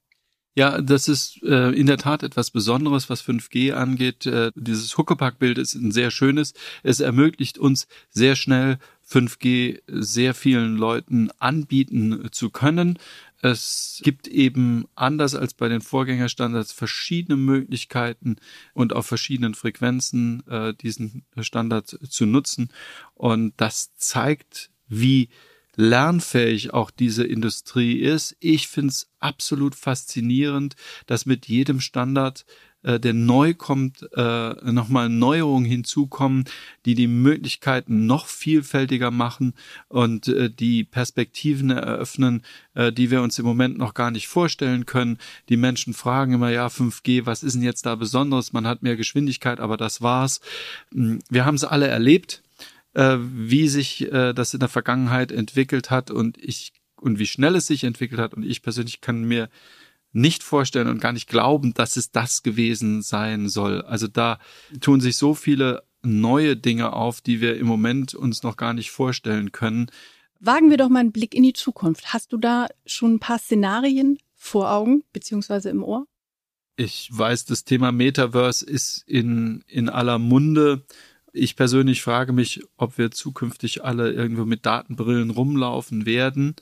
Ja, 0.55 0.83
das 0.83 1.09
ist 1.09 1.43
äh, 1.45 1.71
in 1.71 1.87
der 1.87 1.97
Tat 1.97 2.23
etwas 2.23 2.51
Besonderes, 2.51 3.09
was 3.09 3.25
5G 3.25 3.73
angeht. 3.73 4.27
Äh, 4.27 4.53
dieses 4.55 4.99
Huckepack-Bild 4.99 5.57
ist 5.57 5.75
ein 5.75 5.93
sehr 5.93 6.11
schönes. 6.11 6.53
Es 6.83 7.01
ermöglicht 7.01 7.57
uns 7.57 7.87
sehr 8.11 8.37
schnell 8.37 8.79
5G 9.09 9.81
sehr 9.87 10.35
vielen 10.35 10.77
Leuten 10.77 11.31
anbieten 11.39 12.29
zu 12.33 12.51
können. 12.51 12.99
Es 13.45 14.01
gibt 14.05 14.29
eben 14.29 14.87
anders 14.95 15.35
als 15.35 15.53
bei 15.53 15.69
den 15.69 15.81
Vorgängerstandards 15.81 16.71
verschiedene 16.71 17.37
Möglichkeiten 17.37 18.37
und 18.73 18.93
auf 18.93 19.07
verschiedenen 19.07 19.55
Frequenzen 19.55 20.47
äh, 20.47 20.75
diesen 20.75 21.25
Standard 21.41 21.89
zu 21.89 22.25
nutzen. 22.25 22.73
Und 23.15 23.55
das 23.57 23.97
zeigt, 23.97 24.71
wie 24.87 25.29
lernfähig 25.75 26.73
auch 26.73 26.93
diese 26.93 27.25
Industrie 27.25 27.99
ist. 27.99 28.37
Ich 28.39 28.69
finde 28.69 28.91
es 28.91 29.11
absolut 29.19 29.75
faszinierend, 29.75 30.77
dass 31.07 31.27
mit 31.27 31.49
jedem 31.49 31.81
Standard 31.81 32.45
äh, 32.83 32.99
der 32.99 33.15
neu 33.15 33.55
kommt, 33.55 34.09
äh, 34.15 34.73
nochmal 34.73 35.09
Neuerungen 35.09 35.65
hinzukommen, 35.65 36.45
die 36.85 36.95
die 36.95 37.07
Möglichkeiten 37.07 38.07
noch 38.07 38.27
vielfältiger 38.27 39.11
machen 39.11 39.55
und 39.89 40.29
äh, 40.29 40.51
die 40.51 40.85
Perspektiven 40.85 41.71
eröffnen, 41.71 42.43
äh, 42.75 42.93
die 42.93 43.11
wir 43.11 43.23
uns 43.23 43.39
im 43.39 43.47
Moment 43.47 43.79
noch 43.79 43.95
gar 43.95 44.11
nicht 44.11 44.29
vorstellen 44.29 44.87
können. 44.87 45.19
Die 45.49 45.57
Menschen 45.57 45.95
fragen 45.95 46.35
immer, 46.35 46.51
ja, 46.51 46.67
5G, 46.67 47.27
was 47.27 47.43
ist 47.43 47.55
denn 47.55 47.63
jetzt 47.63 47.87
da 47.87 47.95
Besonderes? 47.95 48.53
Man 48.53 48.67
hat 48.67 48.83
mehr 48.83 48.97
Geschwindigkeit, 48.97 49.61
aber 49.61 49.77
das 49.77 50.03
war's. 50.03 50.41
Hm, 50.93 51.21
wir 51.31 51.45
haben 51.45 51.55
es 51.55 51.65
alle 51.65 51.89
erlebt, 51.89 52.43
äh, 52.95 53.17
wie 53.19 53.69
sich 53.69 54.13
äh, 54.13 54.33
das 54.33 54.55
in 54.55 54.61
der 54.61 54.69
Vergangenheit 54.69 55.33
entwickelt 55.33 55.91
hat 55.91 56.11
und 56.11 56.39
ich 56.39 56.73
und 56.97 57.19
wie 57.19 57.27
schnell 57.27 57.57
es 57.57 57.67
sich 57.67 57.85
entwickelt 57.85 58.21
hat. 58.21 58.35
Und 58.35 58.45
ich 58.45 58.63
persönlich 58.63 59.01
kann 59.01 59.25
mir 59.25 59.49
nicht 60.13 60.43
vorstellen 60.43 60.89
und 60.89 61.01
gar 61.01 61.13
nicht 61.13 61.29
glauben, 61.29 61.75
dass 61.75 61.97
es 61.97 62.11
das 62.11 62.43
gewesen 62.43 63.03
sein 63.03 63.49
soll. 63.49 63.83
Also 63.83 64.09
da 64.09 64.39
tun 64.81 65.01
sich 65.01 65.17
so 65.17 65.35
viele 65.35 65.83
neue 66.03 66.57
Dinge 66.57 66.93
auf, 66.93 67.21
die 67.21 67.41
wir 67.41 67.57
im 67.57 67.67
Moment 67.67 68.15
uns 68.15 68.43
noch 68.43 68.57
gar 68.57 68.75
nicht 68.75 68.91
vorstellen 68.91 69.53
können. 69.53 69.91
Wagen 70.41 70.71
wir 70.71 70.77
doch 70.77 70.89
mal 70.89 71.01
einen 71.01 71.13
Blick 71.13 71.35
in 71.35 71.45
die 71.45 71.53
Zukunft. 71.53 72.13
Hast 72.13 72.33
du 72.33 72.37
da 72.37 72.67
schon 72.85 73.15
ein 73.15 73.21
paar 73.21 73.39
Szenarien 73.39 74.19
vor 74.35 74.71
Augen 74.73 75.05
beziehungsweise 75.13 75.71
im 75.71 75.85
Ohr? 75.85 76.07
Ich 76.77 77.09
weiß, 77.13 77.45
das 77.45 77.65
Thema 77.65 77.93
Metaverse 77.93 78.65
ist 78.65 79.05
in, 79.07 79.63
in 79.69 79.89
aller 79.89 80.19
Munde. 80.19 80.85
Ich 81.33 81.55
persönlich 81.55 82.03
frage 82.03 82.33
mich, 82.33 82.65
ob 82.77 82.99
wir 82.99 83.11
zukünftig 83.11 83.85
alle 83.85 84.13
irgendwo 84.13 84.45
mit 84.45 84.67
Datenbrillen 84.67 85.31
rumlaufen 85.31 86.07
werden. 86.07 86.57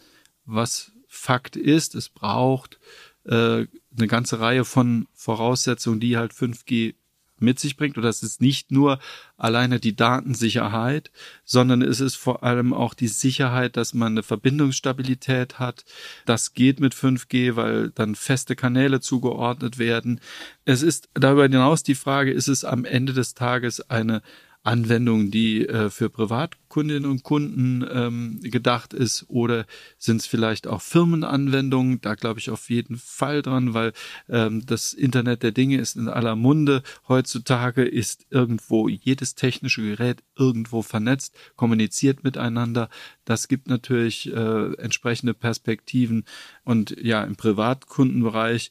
Was 0.45 0.93
Fakt 1.09 1.57
ist, 1.57 1.95
es 1.95 2.09
braucht 2.09 2.79
äh, 3.25 3.67
eine 3.97 4.07
ganze 4.07 4.41
Reihe 4.41 4.65
von 4.65 5.07
Voraussetzungen, 5.15 6.01
die 6.01 6.17
halt 6.17 6.33
5G 6.33 6.95
mit 7.41 7.59
sich 7.59 7.77
bringt. 7.77 7.97
Und 7.97 8.03
das 8.03 8.23
ist 8.23 8.41
nicht 8.41 8.71
nur 8.71 8.99
alleine 9.37 9.81
die 9.81 9.97
Datensicherheit, 9.97 11.11
sondern 11.45 11.83
es 11.83 12.01
ist 12.01 12.17
vor 12.17 12.45
allem 12.45 12.73
auch 12.73 12.95
die 12.95 13.09
Sicherheit, 13.09 13.77
dass 13.77 13.95
man 13.95 14.13
eine 14.13 14.23
Verbindungsstabilität 14.23 15.59
hat. 15.59 15.85
Das 16.27 16.53
geht 16.53 16.81
mit 16.81 16.95
5G, 16.95 17.57
weil 17.57 17.91
dann 17.91 18.15
feste 18.15 18.57
Kanäle 18.57 19.01
zugeordnet 19.01 19.79
werden. 19.79 20.21
Es 20.65 20.83
ist 20.83 21.09
darüber 21.15 21.45
hinaus 21.45 21.83
die 21.83 21.95
Frage, 21.95 22.31
ist 22.31 22.49
es 22.49 22.65
am 22.65 22.85
Ende 22.85 23.13
des 23.13 23.35
Tages 23.35 23.81
eine 23.91 24.23
Anwendung, 24.63 25.31
die 25.31 25.67
äh, 25.67 25.89
für 25.89 26.11
Privatkundinnen 26.11 27.11
und 27.11 27.23
Kunden 27.23 27.85
ähm, 27.91 28.41
gedacht 28.43 28.93
ist 28.93 29.25
oder 29.29 29.65
sind 29.97 30.19
es 30.19 30.27
vielleicht 30.27 30.67
auch 30.67 30.83
Firmenanwendungen? 30.83 32.01
Da 32.03 32.15
glaube 32.15 32.41
ich 32.41 32.51
auf 32.51 32.69
jeden 32.69 32.97
Fall 32.99 33.41
dran, 33.41 33.73
weil 33.73 33.93
ähm, 34.29 34.67
das 34.67 34.93
Internet 34.93 35.43
der 35.43 35.53
Dinge 35.53 35.79
ist 35.79 35.97
in 35.97 36.09
aller 36.09 36.37
Munde. 36.37 36.83
Heutzutage 37.09 37.85
ist 37.85 38.27
irgendwo 38.29 38.89
jedes 38.89 39.35
technische 39.35 39.81
Gerät 39.81 40.23
irgendwo 40.37 40.83
vernetzt, 40.83 41.35
kommuniziert 41.57 42.23
miteinander. 42.23 42.91
Das 43.25 43.49
gibt 43.49 43.69
natürlich 43.69 44.31
äh, 44.31 44.75
entsprechende 44.75 45.33
Perspektiven 45.33 46.25
und 46.65 46.95
ja, 47.01 47.25
im 47.25 47.37
Privatkundenbereich 47.37 48.71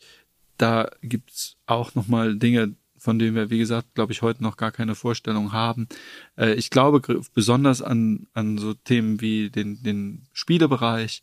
da 0.59 0.91
gibt's 1.01 1.55
auch 1.67 1.95
nochmal 1.95 2.35
Dinge, 2.35 2.75
von 2.99 3.17
dem 3.17 3.35
wir, 3.35 3.49
wie 3.49 3.59
gesagt, 3.59 3.95
glaube 3.95 4.11
ich, 4.11 4.21
heute 4.21 4.43
noch 4.43 4.57
gar 4.57 4.71
keine 4.71 4.95
Vorstellung 4.95 5.51
haben. 5.51 5.87
Äh, 6.37 6.53
ich 6.53 6.69
glaube 6.69 7.01
besonders 7.33 7.81
an, 7.81 8.27
an 8.33 8.57
so 8.57 8.73
Themen 8.73 9.21
wie 9.21 9.49
den, 9.49 9.81
den 9.83 10.27
Spielebereich. 10.33 11.21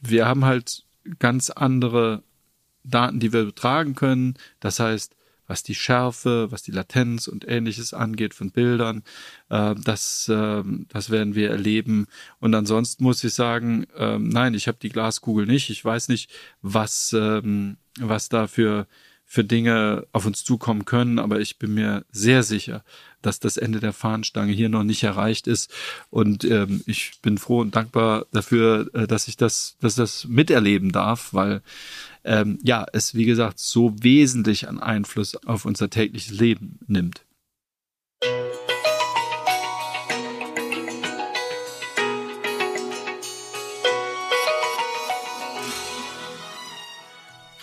Wir 0.00 0.26
haben 0.26 0.44
halt 0.44 0.84
ganz 1.18 1.50
andere 1.50 2.22
Daten, 2.84 3.20
die 3.20 3.32
wir 3.32 3.44
betragen 3.44 3.94
können. 3.94 4.34
Das 4.60 4.80
heißt, 4.80 5.14
was 5.50 5.64
die 5.64 5.74
Schärfe, 5.74 6.46
was 6.52 6.62
die 6.62 6.70
Latenz 6.70 7.26
und 7.26 7.46
ähnliches 7.46 7.92
angeht 7.92 8.34
von 8.34 8.52
Bildern, 8.52 9.02
äh, 9.48 9.74
das, 9.84 10.28
äh, 10.28 10.62
das 10.88 11.10
werden 11.10 11.34
wir 11.34 11.50
erleben. 11.50 12.06
Und 12.38 12.54
ansonsten 12.54 13.02
muss 13.02 13.24
ich 13.24 13.34
sagen, 13.34 13.84
äh, 13.96 14.16
nein, 14.16 14.54
ich 14.54 14.68
habe 14.68 14.78
die 14.80 14.90
Glaskugel 14.90 15.46
nicht. 15.46 15.68
Ich 15.68 15.84
weiß 15.84 16.08
nicht, 16.08 16.30
was, 16.62 17.12
ähm, 17.12 17.78
was 17.98 18.28
da 18.28 18.46
für 18.46 18.86
für 19.32 19.44
Dinge 19.44 20.08
auf 20.10 20.26
uns 20.26 20.42
zukommen 20.42 20.86
können, 20.86 21.20
aber 21.20 21.38
ich 21.38 21.56
bin 21.56 21.72
mir 21.74 22.04
sehr 22.10 22.42
sicher, 22.42 22.82
dass 23.22 23.38
das 23.38 23.58
Ende 23.58 23.78
der 23.78 23.92
Fahnenstange 23.92 24.52
hier 24.52 24.68
noch 24.68 24.82
nicht 24.82 25.04
erreicht 25.04 25.46
ist. 25.46 25.72
Und 26.10 26.42
ähm, 26.42 26.82
ich 26.86 27.12
bin 27.22 27.38
froh 27.38 27.60
und 27.60 27.76
dankbar 27.76 28.26
dafür, 28.32 28.90
äh, 28.92 29.06
dass 29.06 29.28
ich 29.28 29.36
das, 29.36 29.76
dass 29.80 29.94
das 29.94 30.26
miterleben 30.26 30.90
darf, 30.90 31.32
weil 31.32 31.62
ähm, 32.24 32.58
ja, 32.64 32.84
es 32.92 33.14
wie 33.14 33.24
gesagt 33.24 33.60
so 33.60 33.94
wesentlich 34.02 34.68
an 34.68 34.80
Einfluss 34.80 35.36
auf 35.46 35.64
unser 35.64 35.88
tägliches 35.90 36.36
Leben 36.36 36.80
nimmt. 36.88 37.22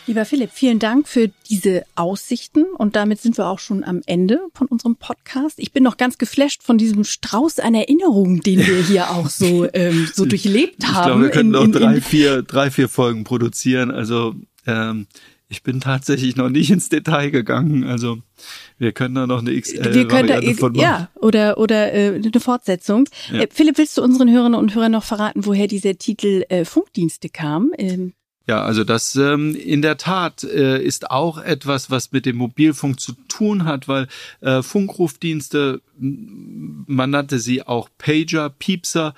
Lieber 0.08 0.24
Philipp, 0.24 0.52
vielen 0.54 0.80
Dank 0.80 1.06
für 1.06 1.30
diese 1.50 1.84
Aussichten 1.96 2.63
und 2.78 2.96
damit 2.96 3.20
sind 3.20 3.38
wir 3.38 3.48
auch 3.48 3.60
schon 3.60 3.84
am 3.84 4.02
Ende 4.06 4.39
von 4.54 4.67
unserem 4.67 4.96
Podcast. 4.96 5.60
Ich 5.60 5.74
bin 5.74 5.84
noch 5.84 5.98
ganz 5.98 6.17
geflasht 6.17 6.63
von 6.63 6.78
diesem 6.78 7.04
Strauß 7.04 7.60
an 7.60 7.76
Erinnerungen, 7.76 8.39
den 8.39 8.65
wir 8.65 8.82
hier 8.84 9.12
auch 9.12 9.28
so 9.30 9.67
ähm, 9.74 10.10
so 10.13 10.26
durchlebt 10.26 10.88
haben. 10.88 10.96
Ich 10.96 11.06
glaube, 11.06 11.22
wir 11.24 11.30
können 11.30 11.50
noch 11.52 11.67
drei, 11.67 12.00
vier, 12.00 12.41
drei, 12.41 12.72
vier 12.72 12.88
Folgen 12.88 13.26
produzieren. 13.26 13.91
Also 13.91 14.34
ähm, 14.65 15.08
ich 15.50 15.62
bin 15.62 15.82
tatsächlich 15.82 16.38
noch 16.38 16.48
nicht 16.48 16.72
ins 16.72 16.88
Detail 16.88 17.30
gegangen. 17.30 17.84
Also 17.84 18.20
wir 18.78 18.93
können 18.93 19.15
da 19.15 19.28
noch 19.28 19.39
eine 19.39 19.60
XL 19.60 19.93
wir 19.93 20.08
können 20.08 20.30
da, 20.30 20.41
von 20.54 20.72
machen. 20.72 20.82
Ja, 20.82 21.10
oder 21.15 21.58
oder 21.58 21.93
äh, 21.93 22.15
eine 22.15 22.39
Fortsetzung. 22.39 23.10
Ja. 23.30 23.41
Äh, 23.41 23.48
Philipp, 23.52 23.78
willst 23.78 23.98
du 23.98 24.04
unseren 24.04 24.32
Hörerinnen 24.32 24.58
und 24.58 24.74
Hörern 24.74 24.93
noch 24.93 25.04
verraten, 25.04 25.46
woher 25.46 25.67
dieser 25.67 25.98
Titel 25.98 26.46
äh, 26.48 26.63
Funkdienste 26.63 27.28
kam? 27.28 27.74
Ähm 27.78 28.13
Ja, 28.48 28.64
also 28.64 28.86
das 28.86 29.14
ähm, 29.18 29.56
in 29.56 29.82
der 29.82 29.98
Tat 29.98 30.46
äh, 30.46 30.82
ist 30.82 31.12
auch 31.12 31.38
etwas, 31.38 31.92
was 31.92 32.14
mit 32.14 32.26
dem 32.26 32.38
Mobilfunk 32.38 32.98
zu 32.98 33.12
tun 33.28 33.66
hat, 33.66 33.90
weil 33.90 34.08
äh, 34.40 34.62
Funkrufdienste, 34.64 35.82
man 35.98 37.10
nannte 37.10 37.40
sie 37.40 37.64
auch 37.64 37.90
Pager, 37.98 38.50
Piepser, 38.50 39.14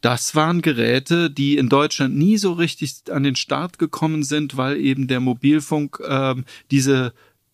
das 0.00 0.34
waren 0.34 0.62
Geräte, 0.62 1.30
die 1.30 1.56
in 1.56 1.68
Deutschland 1.68 2.16
nie 2.16 2.36
so 2.36 2.54
richtig 2.54 2.94
an 3.08 3.22
den 3.22 3.36
Start 3.36 3.78
gekommen 3.78 4.24
sind, 4.24 4.56
weil 4.56 4.76
eben 4.78 5.06
der 5.06 5.20
Mobilfunk 5.20 6.00
ähm, 6.04 6.44
diese 6.72 7.12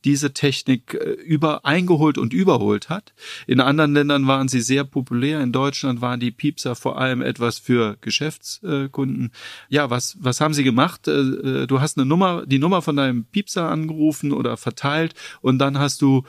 diese 0.09 0.33
Technik 0.33 0.95
äh, 0.95 1.11
über 1.11 1.67
eingeholt 1.67 2.17
und 2.17 2.33
überholt 2.33 2.89
hat. 2.89 3.13
In 3.47 3.61
anderen 3.61 3.93
Ländern 3.93 4.27
waren 4.27 4.49
sie 4.49 4.63
sehr 4.63 4.85
populär. 4.85 5.43
In 5.43 5.53
Deutschland 5.53 6.01
waren 6.01 6.19
die 6.19 6.31
Piepser 6.31 6.75
vor 6.75 6.99
allem 6.99 7.21
etwas 7.21 7.59
für 7.59 7.99
Geschäftskunden. 8.01 9.33
Ja, 9.69 9.91
was 9.91 10.17
was 10.19 10.41
haben 10.41 10.55
sie 10.55 10.65
gemacht? 10.65 11.09
Äh, 11.09 11.13
äh, 11.13 11.67
du 11.67 11.83
hast 11.83 11.99
eine 11.99 12.07
Nummer, 12.07 12.47
die 12.47 12.59
Nummer 12.59 12.81
von 12.81 12.97
deinem 12.97 13.27
Piepser 13.27 13.69
angerufen 13.69 14.33
oder 14.33 14.57
verteilt 14.57 15.15
und 15.43 15.59
dann 15.59 15.79
hast 15.79 16.01
du 16.01 16.25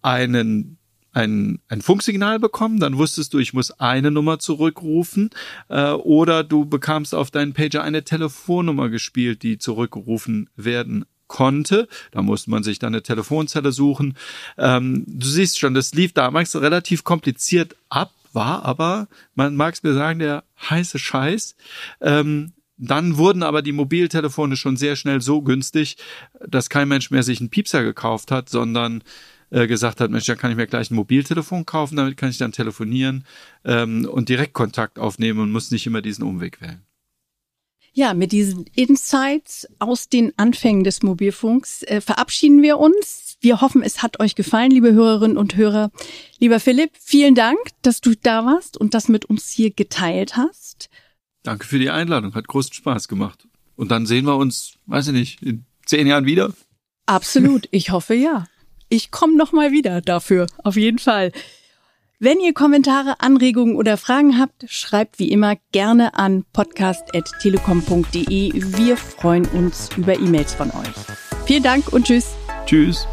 einen 0.00 0.78
ein, 1.12 1.58
ein 1.68 1.82
Funksignal 1.82 2.38
bekommen, 2.38 2.78
dann 2.78 2.96
wusstest 2.96 3.34
du, 3.34 3.38
ich 3.38 3.52
muss 3.52 3.72
eine 3.72 4.12
Nummer 4.12 4.38
zurückrufen, 4.38 5.30
äh, 5.68 5.90
oder 5.90 6.44
du 6.44 6.66
bekamst 6.66 7.16
auf 7.16 7.32
deinen 7.32 7.52
Pager 7.52 7.82
eine 7.82 8.04
Telefonnummer 8.04 8.88
gespielt, 8.90 9.42
die 9.42 9.58
zurückgerufen 9.58 10.48
werden 10.54 11.04
konnte. 11.30 11.88
Da 12.10 12.20
musste 12.20 12.50
man 12.50 12.62
sich 12.62 12.78
dann 12.78 12.92
eine 12.92 13.02
Telefonzelle 13.02 13.72
suchen. 13.72 14.14
Ähm, 14.58 15.04
du 15.06 15.26
siehst 15.26 15.58
schon, 15.58 15.72
das 15.72 15.94
lief 15.94 16.12
damals 16.12 16.60
relativ 16.60 17.04
kompliziert 17.04 17.76
ab, 17.88 18.12
war 18.32 18.64
aber, 18.64 19.08
man 19.34 19.56
mag 19.56 19.74
es 19.74 19.82
mir 19.82 19.94
sagen, 19.94 20.18
der 20.18 20.44
heiße 20.68 20.98
Scheiß. 20.98 21.56
Ähm, 22.00 22.52
dann 22.76 23.16
wurden 23.16 23.42
aber 23.42 23.62
die 23.62 23.72
Mobiltelefone 23.72 24.56
schon 24.56 24.76
sehr 24.76 24.96
schnell 24.96 25.20
so 25.20 25.42
günstig, 25.42 25.96
dass 26.46 26.68
kein 26.68 26.88
Mensch 26.88 27.10
mehr 27.10 27.22
sich 27.22 27.40
einen 27.40 27.50
Piepser 27.50 27.82
gekauft 27.82 28.30
hat, 28.30 28.48
sondern 28.48 29.04
äh, 29.50 29.66
gesagt 29.66 30.00
hat, 30.00 30.10
Mensch, 30.10 30.26
da 30.26 30.34
kann 30.34 30.50
ich 30.50 30.56
mir 30.56 30.66
gleich 30.66 30.90
ein 30.90 30.96
Mobiltelefon 30.96 31.66
kaufen, 31.66 31.96
damit 31.96 32.16
kann 32.16 32.30
ich 32.30 32.38
dann 32.38 32.52
telefonieren 32.52 33.24
ähm, 33.64 34.08
und 34.10 34.28
direkt 34.28 34.54
Kontakt 34.54 34.98
aufnehmen 34.98 35.40
und 35.40 35.52
muss 35.52 35.70
nicht 35.70 35.86
immer 35.86 36.02
diesen 36.02 36.24
Umweg 36.24 36.60
wählen. 36.60 36.82
Ja, 37.92 38.14
mit 38.14 38.32
diesen 38.32 38.66
Insights 38.74 39.66
aus 39.78 40.08
den 40.08 40.32
Anfängen 40.38 40.84
des 40.84 41.02
Mobilfunks 41.02 41.82
äh, 41.82 42.00
verabschieden 42.00 42.62
wir 42.62 42.78
uns. 42.78 43.36
Wir 43.40 43.60
hoffen, 43.60 43.82
es 43.82 44.02
hat 44.02 44.20
euch 44.20 44.34
gefallen, 44.34 44.70
liebe 44.70 44.92
Hörerinnen 44.92 45.36
und 45.36 45.56
Hörer. 45.56 45.90
Lieber 46.38 46.60
Philipp, 46.60 46.92
vielen 47.00 47.34
Dank, 47.34 47.58
dass 47.82 48.00
du 48.00 48.14
da 48.14 48.44
warst 48.44 48.76
und 48.76 48.94
das 48.94 49.08
mit 49.08 49.24
uns 49.24 49.50
hier 49.50 49.70
geteilt 49.70 50.36
hast. 50.36 50.88
Danke 51.42 51.66
für 51.66 51.78
die 51.78 51.90
Einladung, 51.90 52.34
hat 52.34 52.46
großen 52.46 52.74
Spaß 52.74 53.08
gemacht. 53.08 53.48
Und 53.76 53.90
dann 53.90 54.06
sehen 54.06 54.26
wir 54.26 54.36
uns, 54.36 54.74
weiß 54.86 55.08
ich 55.08 55.14
nicht, 55.14 55.42
in 55.42 55.64
zehn 55.86 56.06
Jahren 56.06 56.26
wieder. 56.26 56.52
Absolut, 57.06 57.66
ich 57.70 57.90
hoffe 57.90 58.14
ja. 58.14 58.46
Ich 58.88 59.10
komme 59.10 59.36
noch 59.36 59.52
mal 59.52 59.72
wieder 59.72 60.00
dafür, 60.00 60.46
auf 60.62 60.76
jeden 60.76 60.98
Fall. 60.98 61.32
Wenn 62.22 62.38
ihr 62.38 62.52
Kommentare, 62.52 63.14
Anregungen 63.20 63.76
oder 63.76 63.96
Fragen 63.96 64.38
habt, 64.38 64.66
schreibt 64.68 65.18
wie 65.18 65.32
immer 65.32 65.56
gerne 65.72 66.18
an 66.18 66.44
podcast.telekom.de. 66.52 68.52
Wir 68.76 68.98
freuen 68.98 69.46
uns 69.46 69.88
über 69.96 70.20
E-Mails 70.20 70.52
von 70.52 70.70
euch. 70.70 70.92
Vielen 71.46 71.62
Dank 71.62 71.90
und 71.94 72.04
tschüss. 72.04 72.34
Tschüss. 72.66 73.08